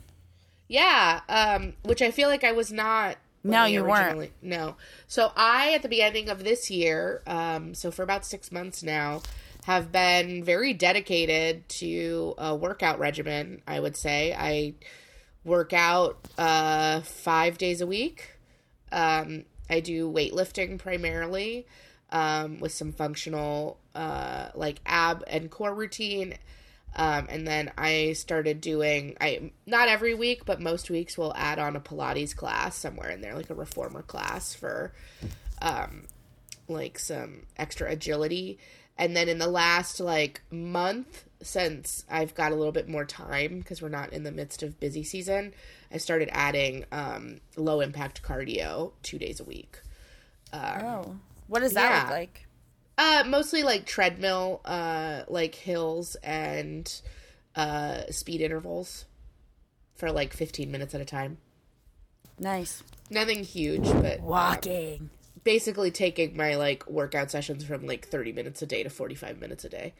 [0.67, 3.17] Yeah, um, which I feel like I was not.
[3.43, 4.31] No, you weren't.
[4.41, 4.75] No.
[5.07, 9.21] So I, at the beginning of this year, um, so for about six months now,
[9.65, 13.61] have been very dedicated to a workout regimen.
[13.67, 14.75] I would say I
[15.43, 18.37] work out uh, five days a week.
[18.91, 21.65] Um, I do weightlifting primarily,
[22.11, 26.35] um, with some functional, uh, like ab and core routine.
[26.95, 31.59] Um, and then I started doing I not every week, but most weeks we'll add
[31.59, 34.93] on a Pilates class somewhere in there, like a reformer class for
[35.61, 36.05] um
[36.67, 38.59] like some extra agility.
[38.95, 43.57] And then in the last like month since I've got a little bit more time
[43.57, 45.53] because we're not in the midst of busy season,
[45.91, 49.79] I started adding um low impact cardio 2 days a week.
[50.53, 51.15] Oh.
[51.47, 52.01] What does that yeah.
[52.01, 52.42] look like?
[52.97, 57.01] Uh, mostly like treadmill, uh, like hills and
[57.55, 59.05] uh, speed intervals
[59.95, 61.37] for like 15 minutes at a time.
[62.39, 62.83] Nice.
[63.09, 65.09] Nothing huge, but um, Walking.
[65.43, 69.65] basically taking my like workout sessions from like 30 minutes a day to 45 minutes
[69.65, 69.93] a day.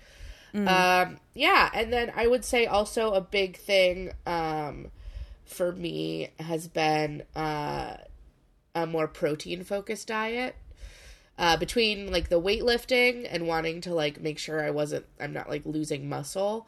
[0.56, 4.91] Um, yeah, and then I would say also a big thing um,
[5.45, 7.97] for me has been uh,
[8.75, 10.56] a more protein focused diet.
[11.38, 15.50] Uh, between like the weightlifting and wanting to like make sure I wasn't I'm not
[15.50, 16.67] like losing muscle,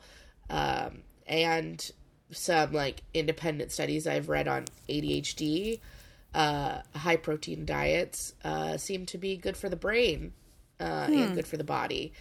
[0.49, 1.91] um, and
[2.31, 5.79] some like independent studies I've read on ADHD,
[6.33, 10.33] uh, high protein diets uh, seem to be good for the brain
[10.79, 12.13] uh, and good for the body.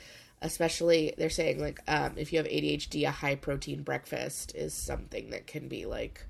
[0.43, 5.31] Especially, they're saying like um, if you have ADHD, a high protein breakfast is something
[5.31, 6.27] that can be like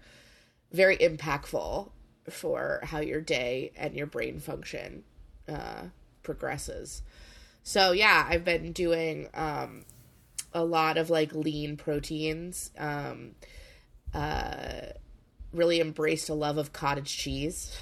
[0.73, 1.91] very impactful
[2.31, 5.03] for how your day and your brain function
[5.49, 5.85] uh,
[6.25, 7.03] progresses.
[7.63, 9.85] So yeah, I've been doing um,
[10.53, 12.71] a lot of like lean proteins.
[12.77, 13.37] Um,
[14.13, 14.93] uh,
[15.53, 17.77] really embraced a love of cottage cheese.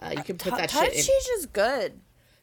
[0.00, 1.04] Uh, you can put Co- that cottage shit in.
[1.04, 2.00] cheese is good.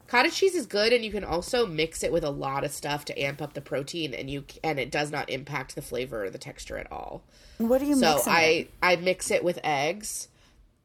[0.08, 3.06] Cottage cheese is good, and you can also mix it with a lot of stuff
[3.06, 6.30] to amp up the protein, and you and it does not impact the flavor or
[6.30, 7.24] the texture at all.
[7.58, 8.02] What do you mean?
[8.02, 8.72] So I it?
[8.82, 10.28] I mix it with eggs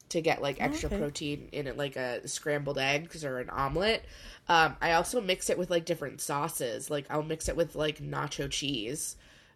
[0.09, 0.89] to get like extra Okay.
[0.89, 4.05] protein in it, like a scrambled eggs or an omelet.
[4.47, 6.89] Um, I also mix it with like different sauces.
[6.89, 9.15] Like I'll mix it with like nacho cheese,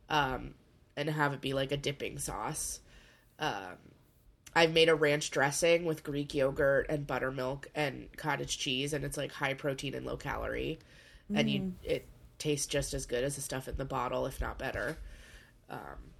[0.09, 0.53] um,
[0.97, 2.79] and have it be like a dipping sauce.
[3.39, 3.77] Um,
[4.55, 9.17] I've made a ranch dressing with Greek yogurt and buttermilk and cottage cheese, and it's
[9.17, 10.79] like high protein and low calorie,
[11.33, 11.73] and you Mm.
[11.83, 12.07] it
[12.39, 14.97] tastes just as good as the stuff in the bottle, if not better.
[15.69, 16.13] Um,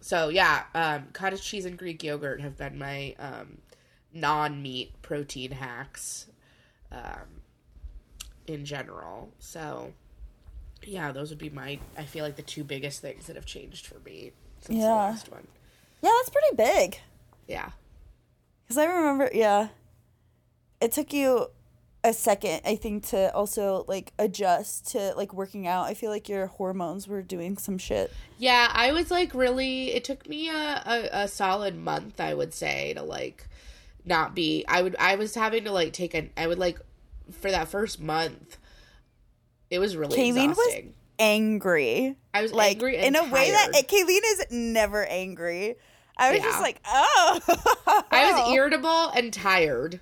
[0.00, 3.58] so yeah, um, cottage cheese and Greek yogurt have been my um,
[4.12, 6.26] non-meat protein hacks
[6.90, 7.42] um,
[8.46, 9.30] in general.
[9.38, 9.92] So
[10.84, 11.78] yeah, those would be my.
[11.96, 14.94] I feel like the two biggest things that have changed for me since the Yeah.
[14.94, 15.46] last one.
[16.02, 17.00] Yeah, that's pretty big.
[17.46, 17.70] Yeah.
[18.64, 19.68] Because I remember, yeah,
[20.80, 21.48] it took you
[22.04, 25.86] a second, I think, to also like adjust to like working out.
[25.86, 28.12] I feel like your hormones were doing some shit.
[28.38, 29.92] Yeah, I was like really.
[29.92, 33.47] It took me a, a, a solid month, I would say, to like
[34.08, 34.64] not be.
[34.66, 34.96] I would.
[34.98, 36.30] I was having to like take an.
[36.36, 36.78] I would like
[37.30, 38.58] for that first month.
[39.70, 40.94] It was really Kaylene was exhausting.
[41.18, 42.16] angry.
[42.32, 43.88] I was like angry and in a way that tired.
[43.88, 45.76] Kaylene is never angry.
[46.16, 47.40] I was just like, oh.
[48.10, 50.00] I was irritable and tired.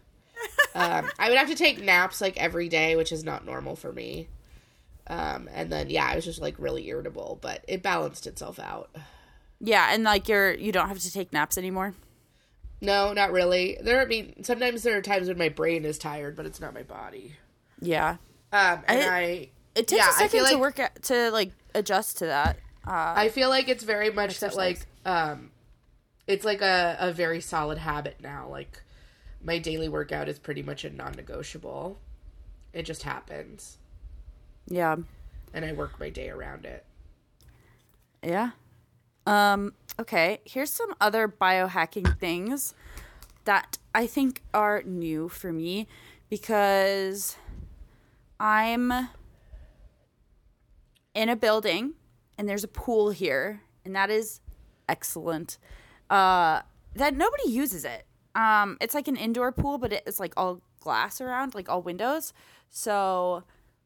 [0.75, 3.93] Um, I would have to take naps like every day, which is not normal for
[3.93, 4.29] me.
[5.09, 8.95] Um, and then yeah, I was just like really irritable, but it balanced itself out.
[9.61, 11.95] Yeah, and like you're you don't have to take naps anymore.
[12.81, 13.79] No, not really.
[13.81, 16.75] There, I mean, sometimes there are times when my brain is tired, but it's not
[16.75, 17.37] my body.
[17.81, 18.17] Yeah,
[18.53, 21.53] Um, and I- I, it takes Yeah, a I second to work at, to like
[21.75, 22.57] adjust to that.
[22.87, 25.51] Uh, I feel like it's very much that like um
[26.27, 28.49] it's like a, a very solid habit now.
[28.49, 28.83] Like
[29.43, 31.99] my daily workout is pretty much a non negotiable.
[32.73, 33.79] It just happens.
[34.69, 34.97] yeah,
[35.53, 36.85] And I work my day around it.
[38.23, 38.51] yeah.
[39.27, 39.75] Um.
[39.99, 40.41] Okay.
[40.45, 42.75] Here's some other biohacking things
[43.45, 45.89] that I think are new for me
[46.29, 47.37] because
[48.39, 48.93] I'm
[51.15, 51.95] in a building
[52.37, 54.41] and there's a pool here, and that is
[54.89, 55.59] excellent.
[56.11, 56.61] Uh,
[56.95, 58.07] that nobody uses it.
[58.35, 62.35] Um, it's like an indoor pool, but it's like all glass around, like all windows.
[62.69, 63.45] So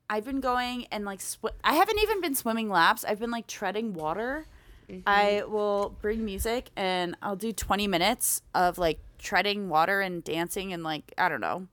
[0.09, 3.05] I've been going and like sw- I haven't even been swimming laps.
[3.05, 4.47] I've been like treading water.
[5.07, 10.73] I will bring music and I'll do 20 minutes of like treading water and dancing
[10.73, 11.67] and like I don't know.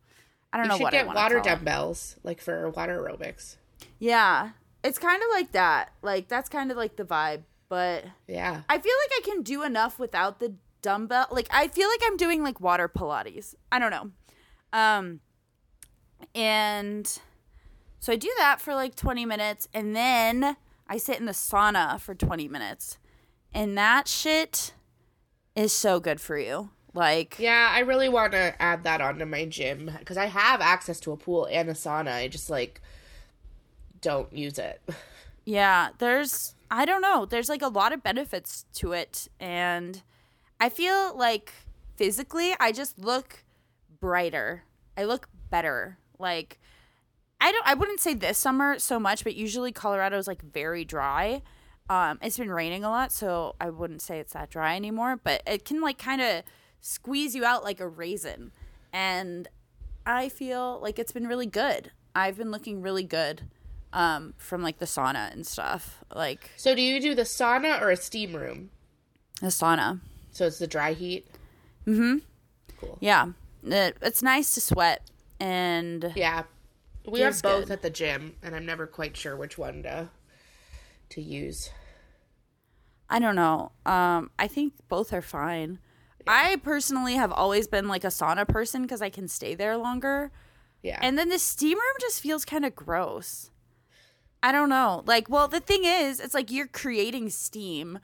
[0.54, 1.44] I don't You know should what get water it.
[1.44, 3.58] dumbbells, like for water aerobics.
[4.00, 4.52] Yeah.
[4.84, 5.92] It's kind of like that.
[6.02, 8.62] Like that's kind of like the vibe, but Yeah.
[8.70, 11.28] I feel like I can do enough without the dumbbell.
[11.32, 13.56] Like I feel like I'm doing like water pilates.
[13.72, 14.12] I don't know.
[14.74, 15.20] Um
[16.36, 17.20] and
[18.00, 20.56] so I do that for like 20 minutes and then
[20.88, 22.98] I sit in the sauna for 20 minutes.
[23.54, 24.74] And that shit
[25.56, 26.70] is so good for you.
[26.94, 31.00] Like Yeah, I really want to add that onto my gym because I have access
[31.02, 32.14] to a pool and a sauna.
[32.14, 32.82] I just like
[34.02, 34.82] don't use it.
[35.50, 40.02] Yeah, there's I don't know, there's like a lot of benefits to it and
[40.60, 41.54] I feel like
[41.96, 43.46] physically I just look
[44.02, 44.64] brighter.
[44.98, 46.00] I look better.
[46.20, 46.60] Like
[47.40, 50.84] I don't I wouldn't say this summer so much, but usually Colorado is like very
[50.84, 51.44] dry.
[51.90, 55.42] Um it's been raining a lot, so I wouldn't say it's that dry anymore, but
[55.48, 56.44] it can like kind of
[56.82, 58.52] squeeze you out like a raisin.
[58.94, 59.48] And
[60.06, 61.92] I feel like it's been really good.
[62.16, 63.44] I've been looking really good
[63.94, 66.04] um from like the sauna and stuff.
[66.14, 68.70] Like So do you do the sauna or a steam room?
[69.42, 70.00] the sauna.
[70.32, 71.28] So it's the dry heat.
[71.86, 72.22] Mhm.
[72.80, 72.98] Cool.
[73.00, 73.30] Yeah.
[73.64, 76.44] It, it's nice to sweat and Yeah.
[77.08, 77.72] We have both good.
[77.72, 80.10] at the gym and I'm never quite sure which one to
[81.12, 81.70] to use.
[83.10, 83.72] I don't know.
[83.86, 85.80] Um, I think both are fine.
[86.28, 90.32] I personally have always been like a sauna person because I can stay there longer.
[90.84, 91.00] Yeah.
[91.02, 93.50] And then the steam room just feels kind of gross.
[94.44, 95.04] I don't know.
[95.06, 98.00] Like, well, the thing is, it's like you're creating steam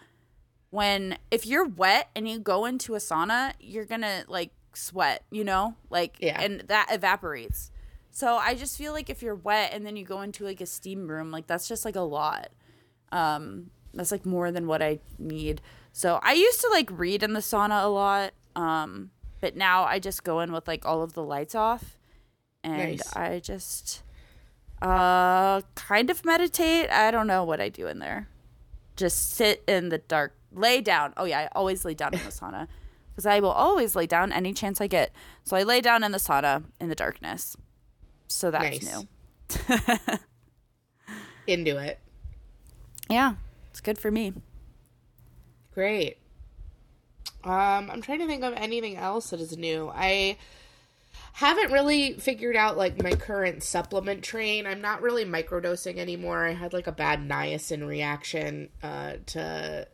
[0.70, 5.44] when if you're wet and you go into a sauna, you're gonna like sweat, you
[5.44, 5.76] know?
[5.90, 6.42] Like, Yeah.
[6.42, 7.72] and that evaporates.
[8.10, 10.66] So I just feel like if you're wet and then you go into like a
[10.66, 12.50] steam room, like that's just like a lot.
[13.12, 15.62] Um, that's like more than what I need.
[15.92, 18.34] So I used to like read in the sauna a lot.
[18.56, 21.98] Um, but now I just go in with like all of the lights off
[22.64, 23.16] and Nice.
[23.16, 24.04] I just
[24.82, 26.90] Uh, kind of meditate.
[26.90, 28.28] I don't know what I do in there.
[28.96, 31.14] Just sit in the dark, lay down.
[31.18, 32.68] Oh yeah, I always lay down in the sauna
[33.12, 35.12] because I will always lay down any chance I get.
[35.44, 37.56] So I lay down in the sauna in the darkness.
[38.28, 39.06] So that's Nice.
[39.78, 40.18] new.
[41.48, 42.00] Into it.
[43.10, 43.36] Yeah,
[43.84, 44.34] good for me.
[45.74, 46.18] Great.
[47.44, 49.92] Um, I'm trying to think of anything else that is new.
[49.94, 50.38] I
[51.34, 54.66] haven't really figured out like my current supplement train.
[54.66, 56.46] I'm not really microdosing anymore.
[56.46, 59.88] I had like a bad niacin reaction uh, to.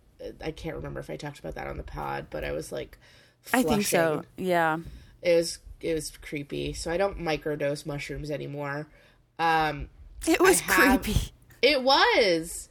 [0.43, 2.97] I can't remember if I talked about that on the pod, but I was like,
[3.53, 4.23] I think so.
[4.37, 4.79] Yeah.
[5.21, 6.73] It was it was creepy.
[6.73, 8.87] So I don't microdose mushrooms anymore.
[9.39, 9.87] Um,
[10.27, 11.31] It was have- creepy.
[11.61, 12.68] it was.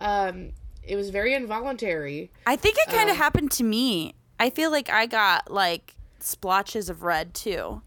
[0.00, 2.30] Um, it was very involuntary.
[2.46, 4.14] I think it Um, kind of happened to me.
[4.40, 7.82] I feel like I got like splotches of red too.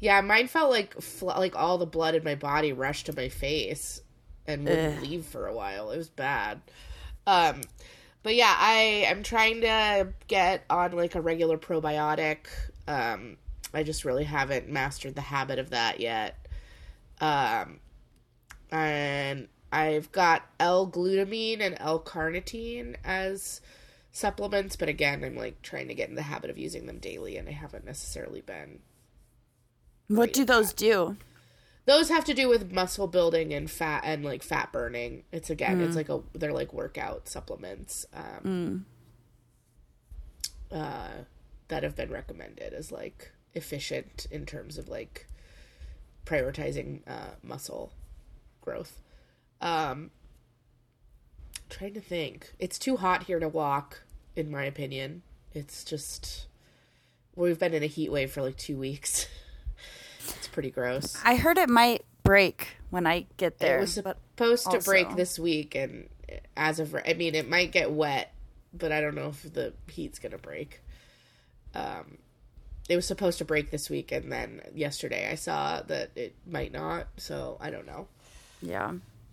[0.00, 3.28] Yeah, mine felt like fl- like all the blood in my body rushed to my
[3.28, 4.00] face
[4.46, 5.02] and wouldn't Ugh.
[5.02, 5.90] leave for a while.
[5.90, 6.60] It was bad.
[7.26, 7.60] Um,
[8.24, 12.46] but yeah, I am trying to get on like a regular probiotic.
[12.88, 13.36] Um,
[13.72, 16.36] I just really haven't mastered the habit of that yet.
[17.20, 17.78] Um,
[18.72, 23.60] and I've got L-glutamine and L-carnitine as
[24.12, 27.38] supplements, but again, I'm like trying to get in the habit of using them daily,
[27.38, 28.80] and I haven't necessarily been
[30.08, 31.16] What do those do?
[31.84, 35.24] those have to do with muscle building and fat and like fat burning.
[35.32, 38.86] It's again it's like a they're like workout supplements um
[40.70, 41.08] uh
[41.68, 45.26] that have been recommended as like efficient in terms of like
[46.24, 47.92] prioritizing uh muscle
[48.60, 49.00] growth
[49.62, 50.10] um
[51.70, 54.02] trying to think it's too hot here to walk
[54.36, 55.22] in my opinion
[55.54, 56.46] it's just
[57.34, 59.26] we've been in a heat wave for like two weeks
[60.28, 63.78] it's pretty gross I heard it might break when I get there.
[63.78, 66.08] it was supposed to break this week, and
[66.56, 68.32] as of I mean, it might get wet,
[68.72, 70.80] but I don't know if the heat's gonna break.
[71.74, 72.18] Um,
[72.88, 76.70] it was supposed to break this week, and then yesterday I saw that it might
[76.72, 77.06] not.
[77.16, 78.08] So I don't know.
[78.60, 78.92] yeah.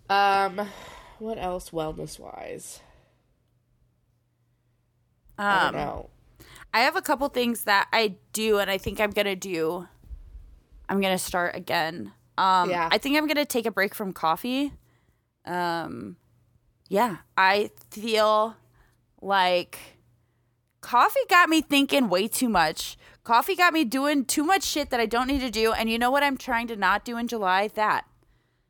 [0.10, 0.67] Um,
[1.19, 2.82] what else wellness wise?
[5.38, 6.10] I Um, don't know.
[6.74, 9.88] I have a couple things that I do, and I think I'm gonna do.
[10.88, 12.13] I'm gonna start again.
[12.38, 12.89] Um, Yeah.
[12.91, 14.74] I think I'm gonna take a break from coffee.
[15.45, 16.17] Um,
[16.88, 18.56] yeah, I feel
[19.22, 19.78] like
[20.82, 22.98] coffee got me thinking way too much.
[23.24, 25.72] Coffee got me doing too much shit that I don't need to do.
[25.74, 27.67] And you know what I'm trying to not do in July?
[27.69, 28.06] That.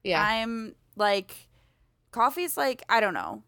[0.03, 1.47] Yeah, I'm like,
[2.11, 3.43] coffee's like, I don't know.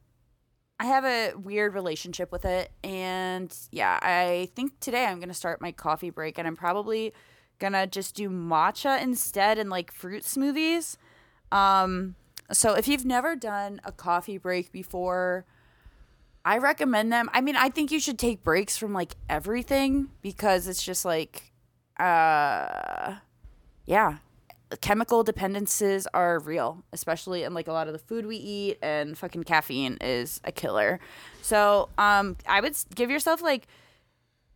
[0.80, 2.72] I have a weird relationship with it.
[2.84, 7.14] And yeah, I think today I'm going to start my coffee break and I'm probably
[7.60, 10.98] going to just do matcha instead and like fruit smoothies.
[11.52, 12.16] Um,
[12.52, 15.46] so if you've never done a coffee break before,
[16.44, 17.30] I recommend them.
[17.34, 21.52] I mean, I think you should take breaks from like everything because it's just like,
[22.00, 23.18] uh,
[23.86, 24.18] yeah,
[24.78, 29.18] chemical dependencies are real, especially in like a lot of the food we eat, and
[29.18, 31.00] fucking caffeine is a killer.
[31.42, 33.68] So, um, I would give yourself like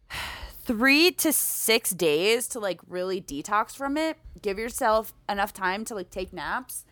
[0.63, 4.17] three to six days to like really detox from it.
[4.41, 6.85] Give yourself enough time to like take naps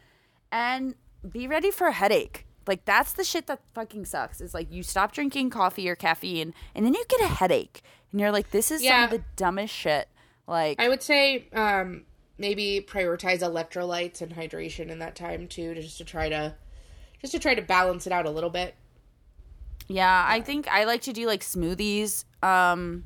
[0.51, 0.95] and
[1.29, 2.45] be ready for a headache.
[2.67, 4.41] Like that's the shit that fucking sucks.
[4.41, 7.81] Is like you stop drinking coffee or caffeine and then you get a headache
[8.11, 10.07] and you're like, this is some of the dumbest shit.
[10.47, 12.03] Like I would say um
[12.37, 16.55] maybe prioritize electrolytes and hydration in that time too, just to try to
[17.21, 18.75] just to try to balance it out a little bit.
[19.87, 22.25] Yeah, I think I like to do like smoothies.
[22.41, 23.05] Um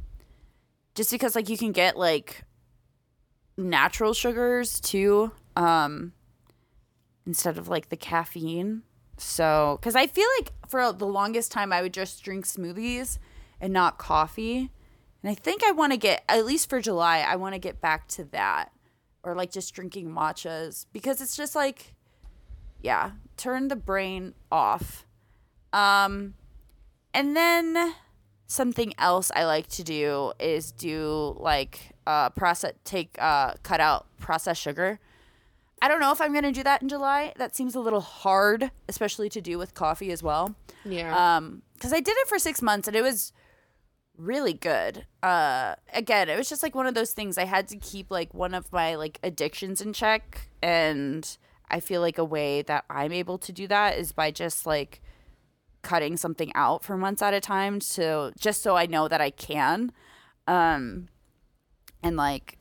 [0.95, 2.43] just because like you can get like
[3.57, 5.31] natural sugars too.
[5.55, 6.13] Um
[7.25, 8.83] instead of like the caffeine.
[9.19, 13.17] So, cuz I feel like for the longest time I would just drink smoothies
[13.59, 14.71] and not coffee.
[15.23, 17.81] And I think I want to get at least for July, I want to get
[17.81, 18.71] back to that
[19.27, 21.93] or like just drinking matchas because it's just like
[22.81, 25.05] yeah, turn the brain off.
[25.73, 26.35] Um
[27.13, 27.95] and then
[28.47, 34.07] something else I like to do is do like uh process take uh cut out
[34.19, 34.99] processed sugar.
[35.81, 37.33] I don't know if I'm gonna do that in July.
[37.37, 40.55] That seems a little hard, especially to do with coffee as well.
[40.85, 41.35] Yeah.
[41.35, 43.33] Um, because I did it for six months and it was
[44.17, 45.05] really good.
[45.23, 48.33] Uh, again, it was just like one of those things I had to keep like
[48.33, 51.37] one of my like addictions in check, and
[51.69, 55.01] I feel like a way that I'm able to do that is by just like
[55.81, 59.29] cutting something out for months at a time so just so I know that I
[59.29, 59.93] can
[60.45, 61.07] um
[62.03, 62.57] and like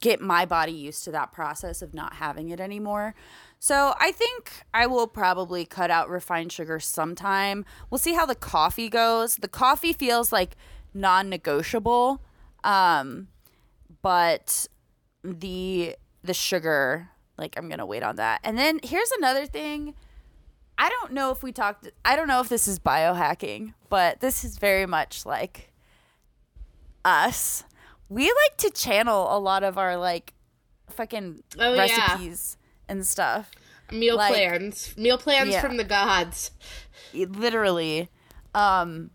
[0.00, 3.14] get my body used to that process of not having it anymore.
[3.58, 7.64] So I think I will probably cut out refined sugar sometime.
[7.90, 9.36] We'll see how the coffee goes.
[9.36, 10.56] The coffee feels like
[10.94, 12.22] non-negotiable,
[12.64, 13.28] um,
[14.02, 14.68] but
[15.22, 18.40] the the sugar, like I'm gonna wait on that.
[18.44, 19.94] And then here's another thing.
[20.78, 21.88] I don't know if we talked.
[22.04, 25.72] I don't know if this is biohacking, but this is very much like
[27.04, 27.64] us.
[28.08, 30.34] We like to channel a lot of our like
[30.90, 32.16] fucking Oh, yeah.
[32.88, 33.50] And stuff.
[33.90, 34.94] Meal Like- plans.
[34.96, 35.60] Meal plans Yeah.
[35.60, 36.50] from the gods.
[37.14, 38.08] Literally
[38.54, 39.10] um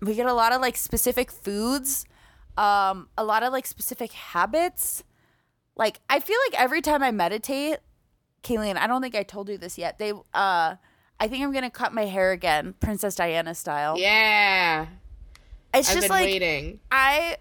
[0.00, 2.04] we get a lot of like specific foods
[2.56, 5.02] um a lot of like specific habits
[5.76, 7.78] like i feel like every time i meditate
[8.44, 10.76] Kaylene, i don't think i told you this yet they uh
[11.18, 14.86] i think i'm gonna cut my hair again princess diana style Yeah.
[15.74, 16.78] it's I've just like waiting.
[16.92, 17.36] i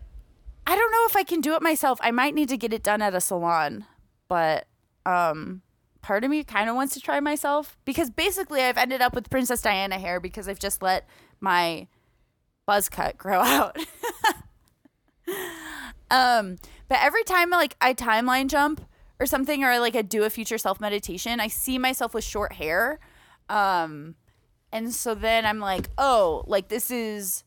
[0.65, 2.81] i don't know if i can do it myself i might need to get it
[2.81, 3.85] done at a salon
[4.27, 4.65] but
[5.05, 5.61] um
[6.01, 9.29] part of me kind of wants to try myself because basically i've ended up with
[9.29, 11.07] princess diana hair because i've just let
[11.39, 11.87] my
[12.65, 13.77] buzz cut grow out
[16.11, 18.85] um but every time like i timeline jump
[19.19, 22.53] or something or like i do a future self meditation i see myself with short
[22.53, 22.99] hair
[23.49, 24.15] um
[24.71, 27.43] and so then i'm like oh like this is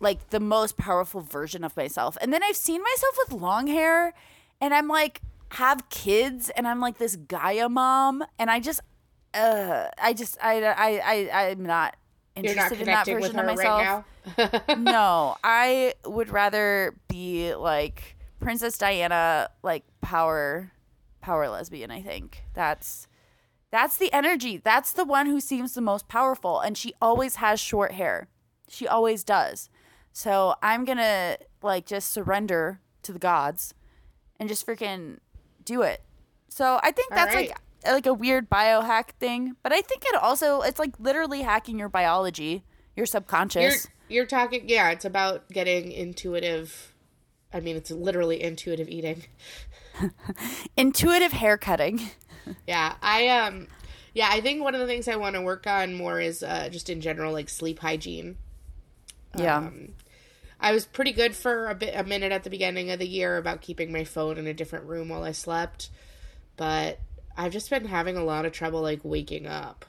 [0.00, 2.16] like the most powerful version of myself.
[2.20, 4.12] And then I've seen myself with long hair
[4.60, 5.20] and I'm like
[5.56, 8.80] have kids and I'm like this Gaia mom and I just
[9.32, 11.96] uh I just I I I I'm not
[12.34, 14.04] interested in that version of myself.
[14.36, 20.72] right no, I would rather be like Princess Diana like power
[21.22, 22.42] power lesbian, I think.
[22.52, 23.06] That's
[23.70, 24.58] that's the energy.
[24.58, 28.28] That's the one who seems the most powerful and she always has short hair.
[28.68, 29.70] She always does.
[30.12, 33.74] So I'm going to like just surrender to the gods
[34.38, 35.18] and just freaking
[35.66, 36.02] do it.
[36.48, 37.50] So I think that's right.
[37.50, 41.78] like like a weird biohack thing, but I think it also it's like literally hacking
[41.78, 42.64] your biology,
[42.94, 43.62] your subconscious.
[44.08, 46.94] You're you're talking yeah, it's about getting intuitive
[47.52, 49.24] I mean it's literally intuitive eating.
[50.76, 52.00] Intuitive hair cutting.
[52.64, 53.66] Yeah, I um
[54.14, 56.68] yeah, I think one of the things I want to work on more is uh
[56.70, 58.36] just in general like sleep hygiene.
[59.36, 59.56] Yeah.
[59.58, 59.94] Um,
[60.60, 63.36] I was pretty good for a bit a minute at the beginning of the year
[63.36, 65.90] about keeping my phone in a different room while I slept,
[66.56, 66.98] but
[67.36, 69.84] I've just been having a lot of trouble like waking up.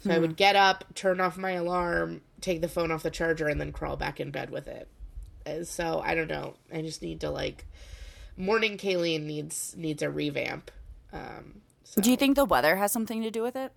[0.00, 3.48] So I would get up, turn off my alarm, take the phone off the charger,
[3.48, 4.88] and then crawl back in bed with it.
[5.46, 6.54] Uh, So I don't know.
[6.72, 7.64] I just need to like
[8.36, 10.70] morning Kaylene needs needs a revamp.
[11.12, 13.72] Um, so Do you think the weather has something to do with it?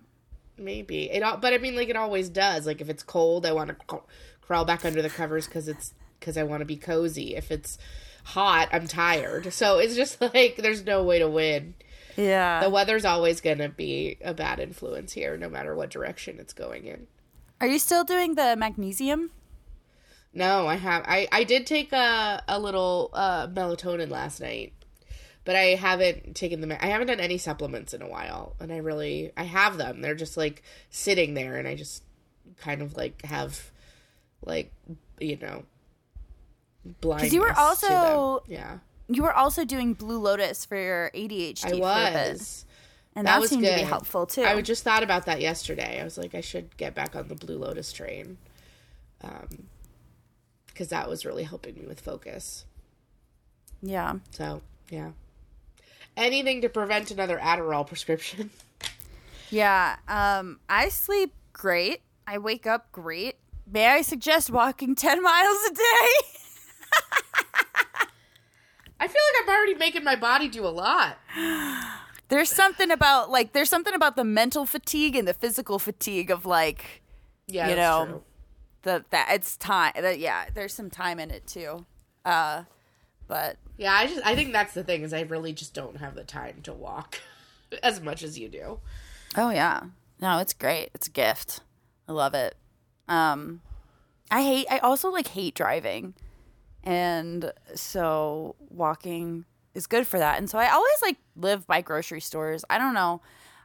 [0.58, 1.38] maybe it all?
[1.38, 2.66] But I mean, like it always does.
[2.66, 4.06] Like if it's cold, I want to crawl,
[4.42, 7.34] crawl back under the covers because it's because I want to be cozy.
[7.34, 7.78] If it's
[8.24, 9.52] hot, I'm tired.
[9.52, 11.74] So it's just like there's no way to win.
[12.16, 12.62] Yeah.
[12.62, 16.86] The weather's always gonna be a bad influence here, no matter what direction it's going
[16.86, 17.06] in.
[17.60, 19.30] Are you still doing the magnesium?
[20.32, 21.04] No, I have.
[21.06, 24.72] I I did take a a little uh, melatonin last night,
[25.44, 26.72] but I haven't taken them.
[26.72, 30.00] I haven't done any supplements in a while, and I really I have them.
[30.00, 32.04] They're just like sitting there, and I just
[32.58, 33.70] kind of like have
[34.44, 34.72] like
[35.18, 35.64] you know
[37.00, 37.32] blind.
[37.32, 38.78] you were also- yeah.
[39.08, 42.64] You were also doing Blue Lotus for your ADHD I was.
[43.16, 44.44] and That that, was seemed to be helpful too.
[44.44, 46.00] I just thought about that yesterday.
[46.00, 48.38] I was like, I should get back on the Blue Lotus train,
[49.22, 49.66] um,
[50.68, 52.64] because that was really helping me with focus.
[53.82, 54.14] yeah.
[54.30, 55.10] So yeah,
[56.16, 58.50] anything to prevent another Adderall prescription.
[59.52, 59.96] Yeah.
[60.06, 62.02] Um, I sleep great.
[62.24, 63.34] I wake up great.
[63.68, 66.38] May I suggest walking 10 miles a day?
[69.02, 71.16] I feel like I'm already making my body do a lot.
[72.28, 76.44] there's something about like there's something about the mental fatigue and the physical fatigue of
[76.44, 77.02] like
[77.46, 78.22] Yeah, You know, true.
[78.82, 81.86] the that it's time that yeah, there's some time in it too.
[82.26, 82.64] Uh
[83.26, 86.14] but Yeah, I just I think that's the thing is I really just don't have
[86.14, 87.20] the time to walk
[87.82, 88.80] as much as you do.
[89.34, 89.80] Oh yeah.
[90.20, 90.90] No, it's great.
[90.92, 91.60] It's a gift.
[92.06, 92.54] I love it.
[93.08, 93.62] Um
[94.30, 96.12] I hate I also like hate driving.
[96.84, 100.38] And so walking is good for that.
[100.38, 102.64] And so I always like live by grocery stores.
[102.70, 103.20] I don't know.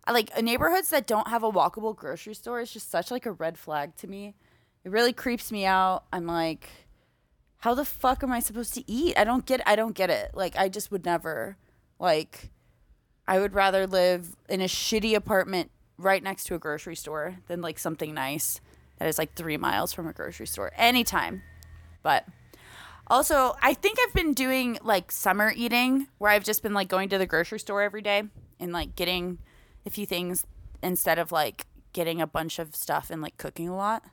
[0.06, 3.32] I like neighborhoods that don't have a walkable grocery store is just such like a
[3.32, 4.36] red flag to me.
[4.84, 6.04] It really creeps me out.
[6.14, 6.70] I'm like
[7.60, 9.18] how the fuck am I supposed to eat?
[9.18, 10.32] I don't get I don't get it.
[10.36, 11.58] Like I just would never
[12.00, 12.52] like
[13.28, 17.62] I would rather live in a shitty apartment right next to a grocery store than
[17.62, 18.62] like something nice
[19.00, 21.42] that is like three miles from a grocery store anytime.
[22.04, 22.28] But
[23.08, 27.10] Also, I think I've been doing like summer eating where I've just been like going
[27.10, 28.24] to the grocery store every day
[28.60, 29.38] and like getting
[29.86, 30.46] a few things
[30.82, 34.04] instead of like getting a bunch of stuff and like cooking a lot.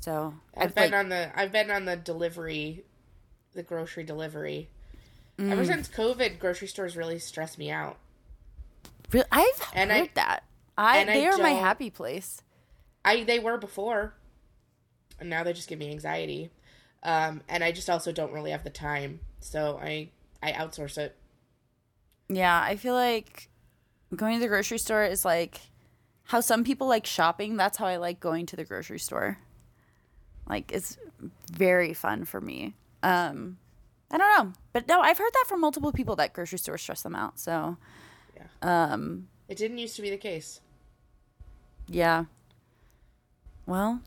[0.00, 2.84] So I've been like, on the I've been on the delivery,
[3.54, 4.68] the grocery delivery.
[5.38, 5.52] Mm.
[5.52, 7.98] Ever since COVID, grocery stores really stress me out.
[9.12, 10.44] Re- I've And heard I- that.
[10.76, 12.42] I and I they are my happy place.
[13.04, 14.14] I they were before,
[15.18, 16.50] and now they just give me anxiety.
[17.02, 20.10] Um, and I just also don't really have the time, so I
[20.42, 21.16] I outsource it.
[22.28, 23.48] Yeah, I feel like
[24.14, 25.60] going to the grocery store is like
[26.24, 27.56] how some people like shopping.
[27.56, 29.38] That's how I like going to the grocery store.
[30.48, 30.98] Like it's
[31.52, 32.74] very fun for me.
[33.02, 33.58] Um,
[34.10, 37.02] I don't know, but no, I've heard that from multiple people that grocery stores stress
[37.02, 37.38] them out.
[37.38, 37.76] So,
[38.62, 40.60] um, It didn't used to be the case.
[41.86, 42.24] yeah.
[43.66, 44.00] Well,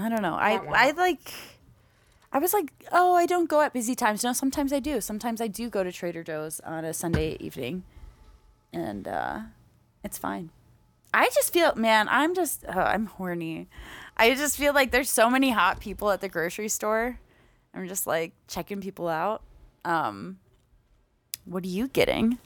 [0.00, 0.34] I don't know.
[0.34, 0.54] I.
[0.56, 1.32] I like.
[2.34, 4.24] I was like, oh, I don't go at busy times.
[4.24, 5.00] No, sometimes I do.
[5.00, 7.84] Sometimes I do go to Trader Joe's on a Sunday evening,
[8.72, 9.38] and uh,
[10.02, 10.50] it's fine.
[11.14, 13.68] I just feel, man, I'm just, oh, I'm horny.
[14.16, 17.20] I just feel like there's so many hot people at the grocery store.
[17.72, 19.42] I'm just like checking people out.
[19.84, 20.38] Um,
[21.44, 22.38] what are you getting?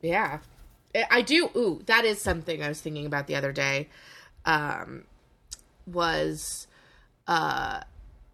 [0.00, 0.40] Yeah.
[1.10, 1.50] I- do.
[1.56, 3.88] Ooh, that is something I was thinking about the other day.
[4.44, 5.04] Um,
[5.86, 6.66] was,
[7.26, 7.80] uh,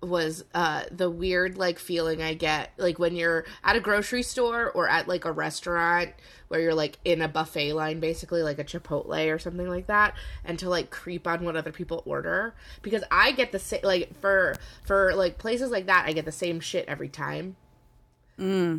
[0.02, 4.70] was uh the weird like feeling I get like when you're at a grocery store
[4.70, 6.10] or at like a restaurant
[6.48, 10.14] where you're like in a buffet line basically like a Chipotle or something like that
[10.44, 12.54] and to like creep on what other people order.
[12.82, 16.32] Because I get the same like for for like places like that I get the
[16.32, 17.56] same shit every time.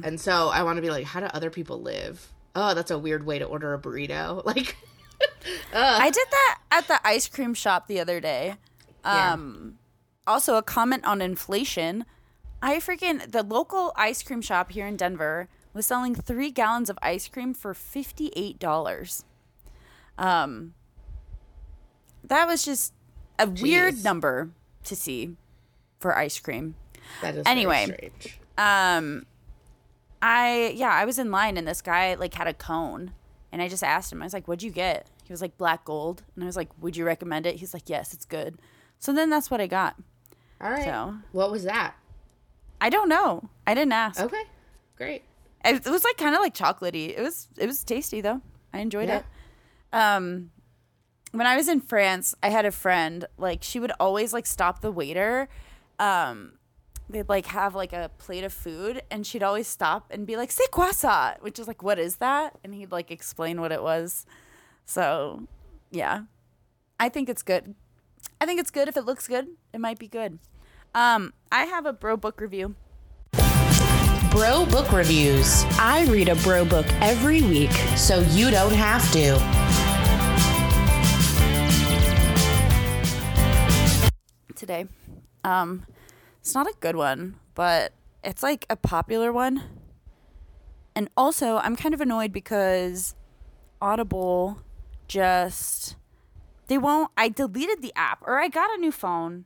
[0.04, 2.32] And so I want to be like how do other people live?
[2.56, 4.44] Oh that's a weird way to order a burrito.
[4.52, 4.76] Like
[5.74, 8.56] I did that at the ice cream shop the other day.
[9.04, 9.34] Yeah.
[9.34, 9.78] Um,
[10.28, 12.06] also, a comment on inflation.
[12.62, 17.00] I freaking the local ice cream shop here in Denver was selling three gallons of
[17.02, 19.26] ice cream for fifty eight dollars.
[20.18, 20.74] Um,
[22.24, 22.94] that was just
[23.40, 24.52] a weird number
[24.84, 25.36] to see
[26.00, 26.76] for ice cream.
[27.22, 28.12] that is Anyway.
[28.58, 29.26] Um,
[30.22, 33.12] I yeah, I was in line and this guy like had a cone,
[33.52, 34.22] and I just asked him.
[34.22, 36.70] I was like, "What'd you get?" He was like, "Black gold," and I was like,
[36.82, 38.58] "Would you recommend it?" He's like, "Yes, it's good."
[39.00, 39.96] So then that's what I got.
[40.62, 41.96] all right So- what was that
[42.80, 43.50] I don't know.
[43.68, 44.20] I didn't ask.
[44.20, 44.44] okay
[44.98, 45.24] great
[45.66, 47.16] It, was like kind of like chocolatey.
[47.18, 48.42] It was it was tasty though.
[48.74, 49.18] I enjoyed Yeah.
[49.20, 49.26] it.
[49.94, 50.52] Um,
[51.32, 54.82] when I was in France, I had a friend like she would always like stop
[54.82, 55.50] the waiter.
[56.00, 56.54] Um,
[57.12, 60.52] they'd like have like a plate of food, and she'd always stop and be like,
[60.52, 60.92] "C'est quoi?
[61.42, 64.26] Which is like, "What is that?" And he'd like explain what it was.
[64.86, 65.44] So,
[65.92, 66.24] yeah,
[67.00, 67.76] I think it's good.
[68.40, 69.48] I think it's good if it looks good.
[69.74, 70.40] It might be good.
[70.96, 72.76] Um, I have a bro book review.
[74.32, 77.72] Bro Book Reviews, I read a bro book every week.
[77.98, 79.62] so you don't have to.
[84.62, 84.86] today.
[85.44, 85.86] Um,
[86.42, 89.64] it's not a good one, but it's like a popular one.
[90.96, 93.16] And also, I'm kind of annoyed because
[93.80, 94.62] Audible
[95.08, 95.96] just
[96.68, 97.12] they won't.
[97.16, 99.46] I deleted the app, or I got a new phone.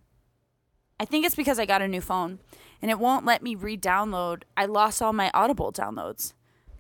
[1.00, 2.40] I think it's because I got a new phone,
[2.82, 4.44] and it won't let me re-download.
[4.56, 6.34] I lost all my Audible downloads.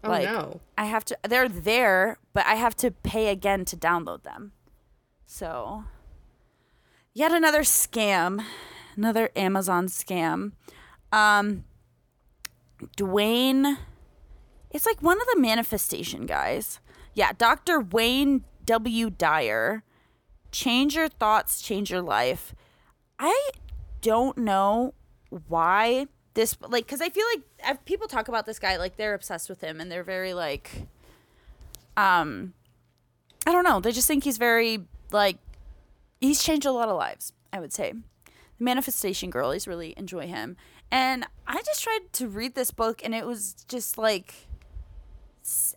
[0.04, 1.18] oh like, no I have to.
[1.28, 4.54] They're there, but I have to pay again to download them.
[5.26, 5.84] So,
[7.14, 8.44] yet another scam,
[8.98, 10.52] another Amazon scam.
[11.12, 11.66] Um,
[12.98, 13.78] Dwayne,
[14.72, 16.80] it's like one of the manifestation guys.
[17.14, 17.80] Yeah, Dr.
[17.80, 19.10] Wayne W.
[19.10, 19.84] Dyer.
[20.52, 22.54] Change your thoughts, change your life.
[23.20, 23.52] I
[24.02, 24.94] don't know
[25.48, 29.50] why this like because I feel like people talk about this guy like they're obsessed
[29.50, 30.88] with him and they're very like
[31.98, 32.54] um
[33.48, 35.38] I don't know they just think he's very like
[36.22, 37.94] he's changed a lot of lives I would say
[38.58, 40.58] the manifestation girlies really enjoy him
[40.92, 44.34] and I just tried to read this book and it was just like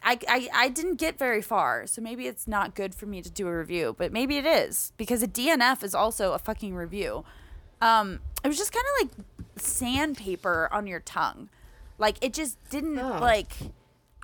[0.03, 3.31] I, I, I didn't get very far, so maybe it's not good for me to
[3.31, 7.23] do a review, but maybe it is because a DNF is also a fucking review.
[7.83, 9.27] Um, it was just kind of like
[9.57, 11.51] sandpaper on your tongue,
[11.99, 13.19] like it just didn't Oh.
[13.21, 13.53] like.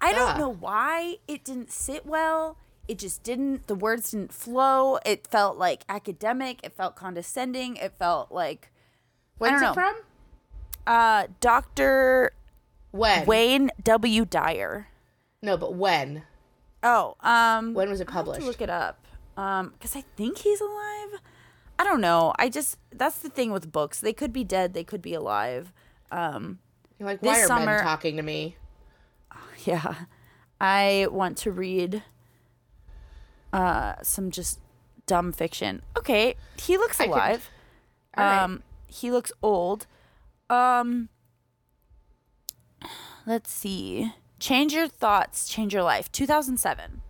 [0.00, 2.56] I don't know why it didn't sit well.
[2.86, 3.66] It just didn't.
[3.66, 4.98] The words didn't flow.
[5.06, 6.60] It felt like academic.
[6.62, 7.76] It felt condescending.
[7.76, 8.70] It felt like
[9.38, 9.94] when's don't it from
[10.86, 12.32] uh, Doctor
[12.90, 14.24] when Wayne W.
[14.24, 14.88] Dyer.
[15.42, 16.22] no but when
[16.82, 19.06] Oh, um, when was it I'll have to published look it up.
[19.38, 21.20] Um, because I think he's alive.
[21.78, 22.34] I don't know.
[22.38, 23.98] I just that's the thing with books.
[24.00, 25.72] They could be dead, they could be alive.
[26.12, 26.58] Um
[26.98, 28.56] You're like, why are summer- men talking to me?
[29.64, 29.94] yeah.
[30.60, 32.02] I want to read
[33.54, 34.60] uh some just
[35.06, 35.82] dumb fiction.
[35.96, 37.50] Okay, he looks I alive.
[38.16, 38.42] All right.
[38.42, 39.86] Um he looks old.
[40.50, 41.08] Um
[43.26, 44.12] let's see.
[44.40, 46.10] Change your thoughts, change your life.
[46.12, 47.00] 2007.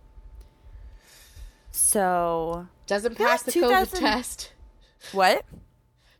[1.71, 4.53] So, Doesn't pass the 2000 COVID test.
[5.11, 5.43] what?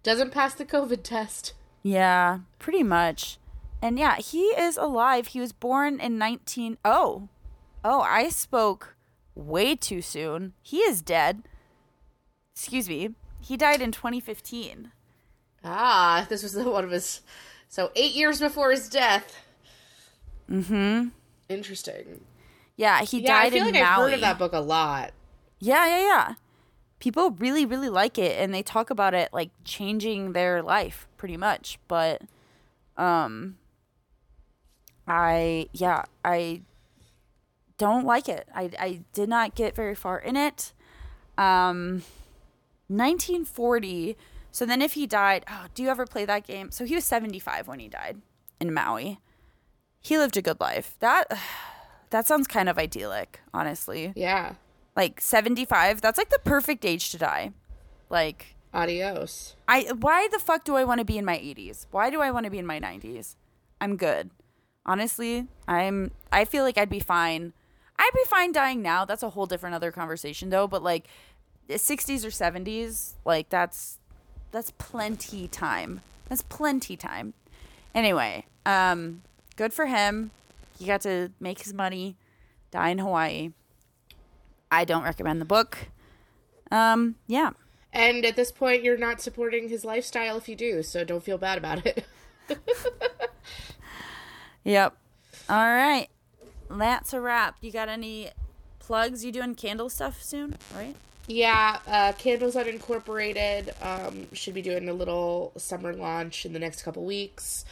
[0.04, 1.54] Doesn't pass the COVID test.
[1.82, 3.38] Yeah, pretty much.
[3.82, 5.28] And yeah, he is alive.
[5.28, 7.30] He was born in 19 Oh.
[7.86, 8.95] Oh, I spoke
[9.36, 10.54] way too soon.
[10.62, 11.44] He is dead.
[12.56, 13.12] Excuse me.
[13.40, 14.92] He died in 2015.
[15.64, 17.22] Ah, this was the one of his.
[17.68, 19.36] So eight years before his death.
[20.50, 21.10] Mm-hmm.
[21.50, 22.22] Interesting.
[22.78, 23.86] Yeah, he Yeah, I died feel in like Maui.
[23.86, 25.12] I've heard of that book a lot.
[25.60, 26.34] Yeah, yeah, yeah.
[27.00, 31.38] People really, really like it, and they talk about it like changing their life, pretty
[31.38, 31.78] much.
[31.88, 32.22] But,
[32.98, 33.58] um,
[35.08, 36.62] I yeah, I
[37.78, 38.48] don't like it.
[38.54, 40.74] I I did not get very far in it.
[41.38, 42.04] Um,
[42.88, 44.18] 1940.
[44.52, 46.72] So then, if he died, oh, do you ever play that game?
[46.72, 48.22] So he was 75 when he died
[48.60, 49.20] in Maui.
[50.00, 50.96] He lived a good life.
[51.00, 51.26] That
[52.12, 54.54] that sounds kind of idyllic, honestly Yeah.
[54.96, 57.52] like 75 that's like the perfect age to die
[58.10, 59.56] like Adios.
[59.68, 62.30] i why the fuck do i want to be in my 80s why do i
[62.32, 63.36] want to be in my 90s
[63.82, 64.30] i'm good
[64.86, 67.52] honestly i'm i feel like i'd be fine
[68.00, 71.08] i'd be fine dying now that's a whole different other conversation though but like
[71.70, 74.00] 60s or 70s like that's
[74.52, 77.34] that's plenty time that's plenty time
[77.94, 79.22] anyway um
[79.56, 80.32] good for him
[80.78, 82.16] he got to make his money
[82.72, 83.52] die in hawaii
[84.72, 85.78] I don't recommend the book.
[86.72, 87.52] Um, yeah.
[87.94, 91.38] And at this point, you're not supporting his lifestyle if you do, so don't feel
[91.38, 92.06] bad about it.
[94.68, 94.98] Yep.
[95.48, 96.08] All right.
[96.70, 97.58] That's a wrap.
[97.62, 98.30] You got any
[98.80, 99.24] plugs?
[99.24, 100.96] You doing candle stuff soon, right?
[101.28, 106.84] yeah, uh, Candles Unincorporated um, should be doing a little summer launch in the next
[106.84, 107.66] couple weeks.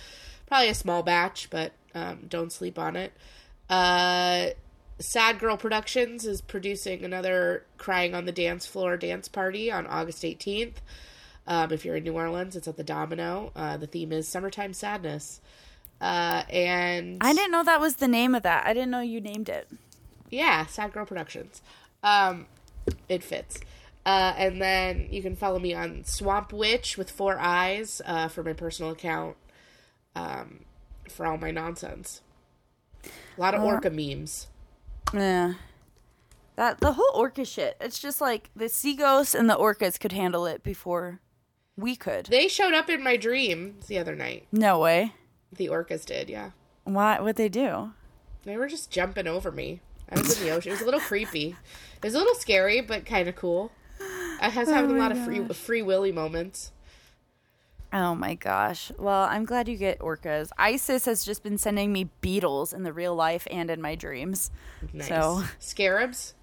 [0.47, 3.13] Probably a small batch, but um, don't sleep on it.
[3.69, 4.47] Uh,
[4.99, 10.23] Sad Girl Productions is producing another Crying on the Dance Floor dance party on August
[10.23, 10.75] 18th.
[11.45, 13.51] Um, if you're in New Orleans, it's at the Domino.
[13.55, 15.41] Uh, the theme is Summertime Sadness.
[16.03, 18.67] Uh, and I didn't know that was the name of that.
[18.67, 19.69] I didn't know you named it.
[20.29, 21.61] yeah, Sad Girl Productions.
[22.03, 22.47] Um,
[23.07, 23.61] it fits.
[24.05, 28.43] Uh, and then you can follow me on Swamp Witch with four eyes uh, for
[28.43, 29.37] my personal account
[30.13, 30.65] um,
[31.07, 32.19] for all my nonsense.
[33.05, 34.47] A lot of orca memes.
[35.13, 35.53] Yeah.
[36.57, 37.77] That the whole orca shit.
[37.79, 41.21] It's just like the sea ghosts and the orcas could handle it before
[41.77, 42.25] we could.
[42.25, 44.47] They showed up in my dreams the other night.
[44.51, 45.13] No way.
[45.55, 46.51] The orcas did, yeah.
[46.83, 47.19] Why?
[47.19, 47.91] What they do?
[48.43, 49.79] They were just jumping over me.
[50.09, 50.71] I was in the ocean.
[50.71, 51.55] It was a little creepy.
[51.97, 53.71] It was a little scary, but kind of cool.
[54.41, 56.71] I was having a lot of free free willy moments.
[57.93, 58.91] Oh my gosh.
[58.97, 60.49] Well, I'm glad you get orcas.
[60.57, 64.49] Isis has just been sending me beetles in the real life and in my dreams.
[64.91, 65.07] Nice.
[65.07, 66.33] So, Scarabs.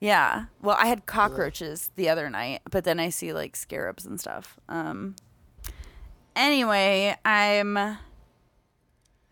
[0.00, 0.44] yeah.
[0.62, 4.60] Well, I had cockroaches the other night, but then I see like scarabs and stuff.
[4.68, 5.16] Um
[6.36, 7.96] Anyway, I'm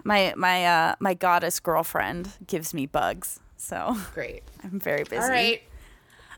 [0.04, 3.40] my my uh my goddess girlfriend gives me bugs.
[3.56, 4.42] So, Great.
[4.62, 5.16] I'm very busy.
[5.22, 5.62] All right.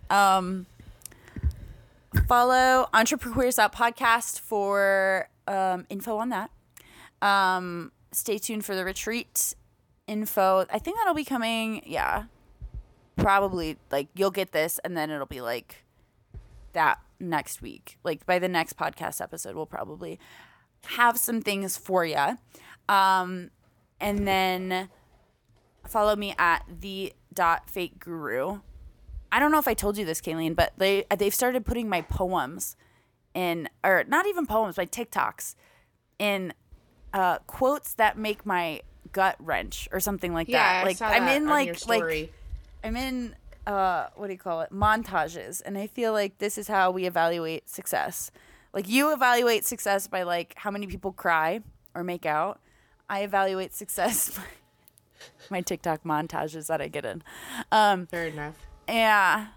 [0.08, 0.66] Um,
[2.28, 6.50] follow Entrepreneurs Out podcast for um, info on that.
[7.20, 9.54] Um, stay tuned for the retreat
[10.06, 10.66] info.
[10.70, 11.82] I think that'll be coming.
[11.84, 12.24] Yeah,
[13.16, 15.84] probably like you'll get this, and then it'll be like
[16.72, 17.98] that next week.
[18.04, 20.20] Like by the next podcast episode, we'll probably
[20.86, 22.38] have some things for you.
[22.88, 23.50] Um,
[24.00, 24.88] and then
[25.86, 28.60] follow me at the dot fake guru.
[29.32, 32.02] I don't know if I told you this, Kaylene, but they they've started putting my
[32.02, 32.76] poems
[33.34, 35.54] in, or not even poems, my TikToks
[36.18, 36.54] in
[37.12, 38.80] uh, quotes that make my
[39.12, 40.80] gut wrench or something like Yeah, that.
[40.80, 42.32] I Like saw I'm that in on like like.
[42.84, 43.34] I'm in
[43.66, 47.04] uh what do you call it montages, and I feel like this is how we
[47.06, 48.30] evaluate success.
[48.72, 51.60] Like you evaluate success by like how many people cry
[51.94, 52.60] or make out.
[53.08, 54.42] I evaluate success by
[55.50, 57.22] my TikTok montages that I get in.
[57.72, 58.56] Um, Fair enough.
[58.88, 59.48] yeah.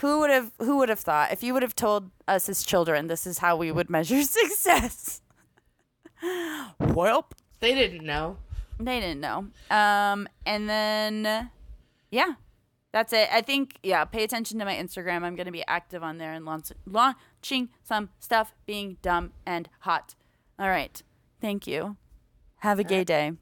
[0.00, 3.08] Who would have who would have thought if you would have told us as children
[3.08, 5.20] this is how we would measure success?
[6.80, 7.32] Welp.
[7.60, 8.38] They didn't know.
[8.80, 9.48] They didn't know.
[9.70, 11.50] Um and then
[12.10, 12.34] yeah.
[12.92, 13.28] That's it.
[13.32, 15.24] I think yeah, pay attention to my Instagram.
[15.24, 19.32] I'm going to be active on there and launch launch watching some stuff being dumb
[19.46, 20.14] and hot.
[20.58, 21.02] All right.
[21.40, 21.96] Thank you.
[22.62, 23.32] Have a gay day.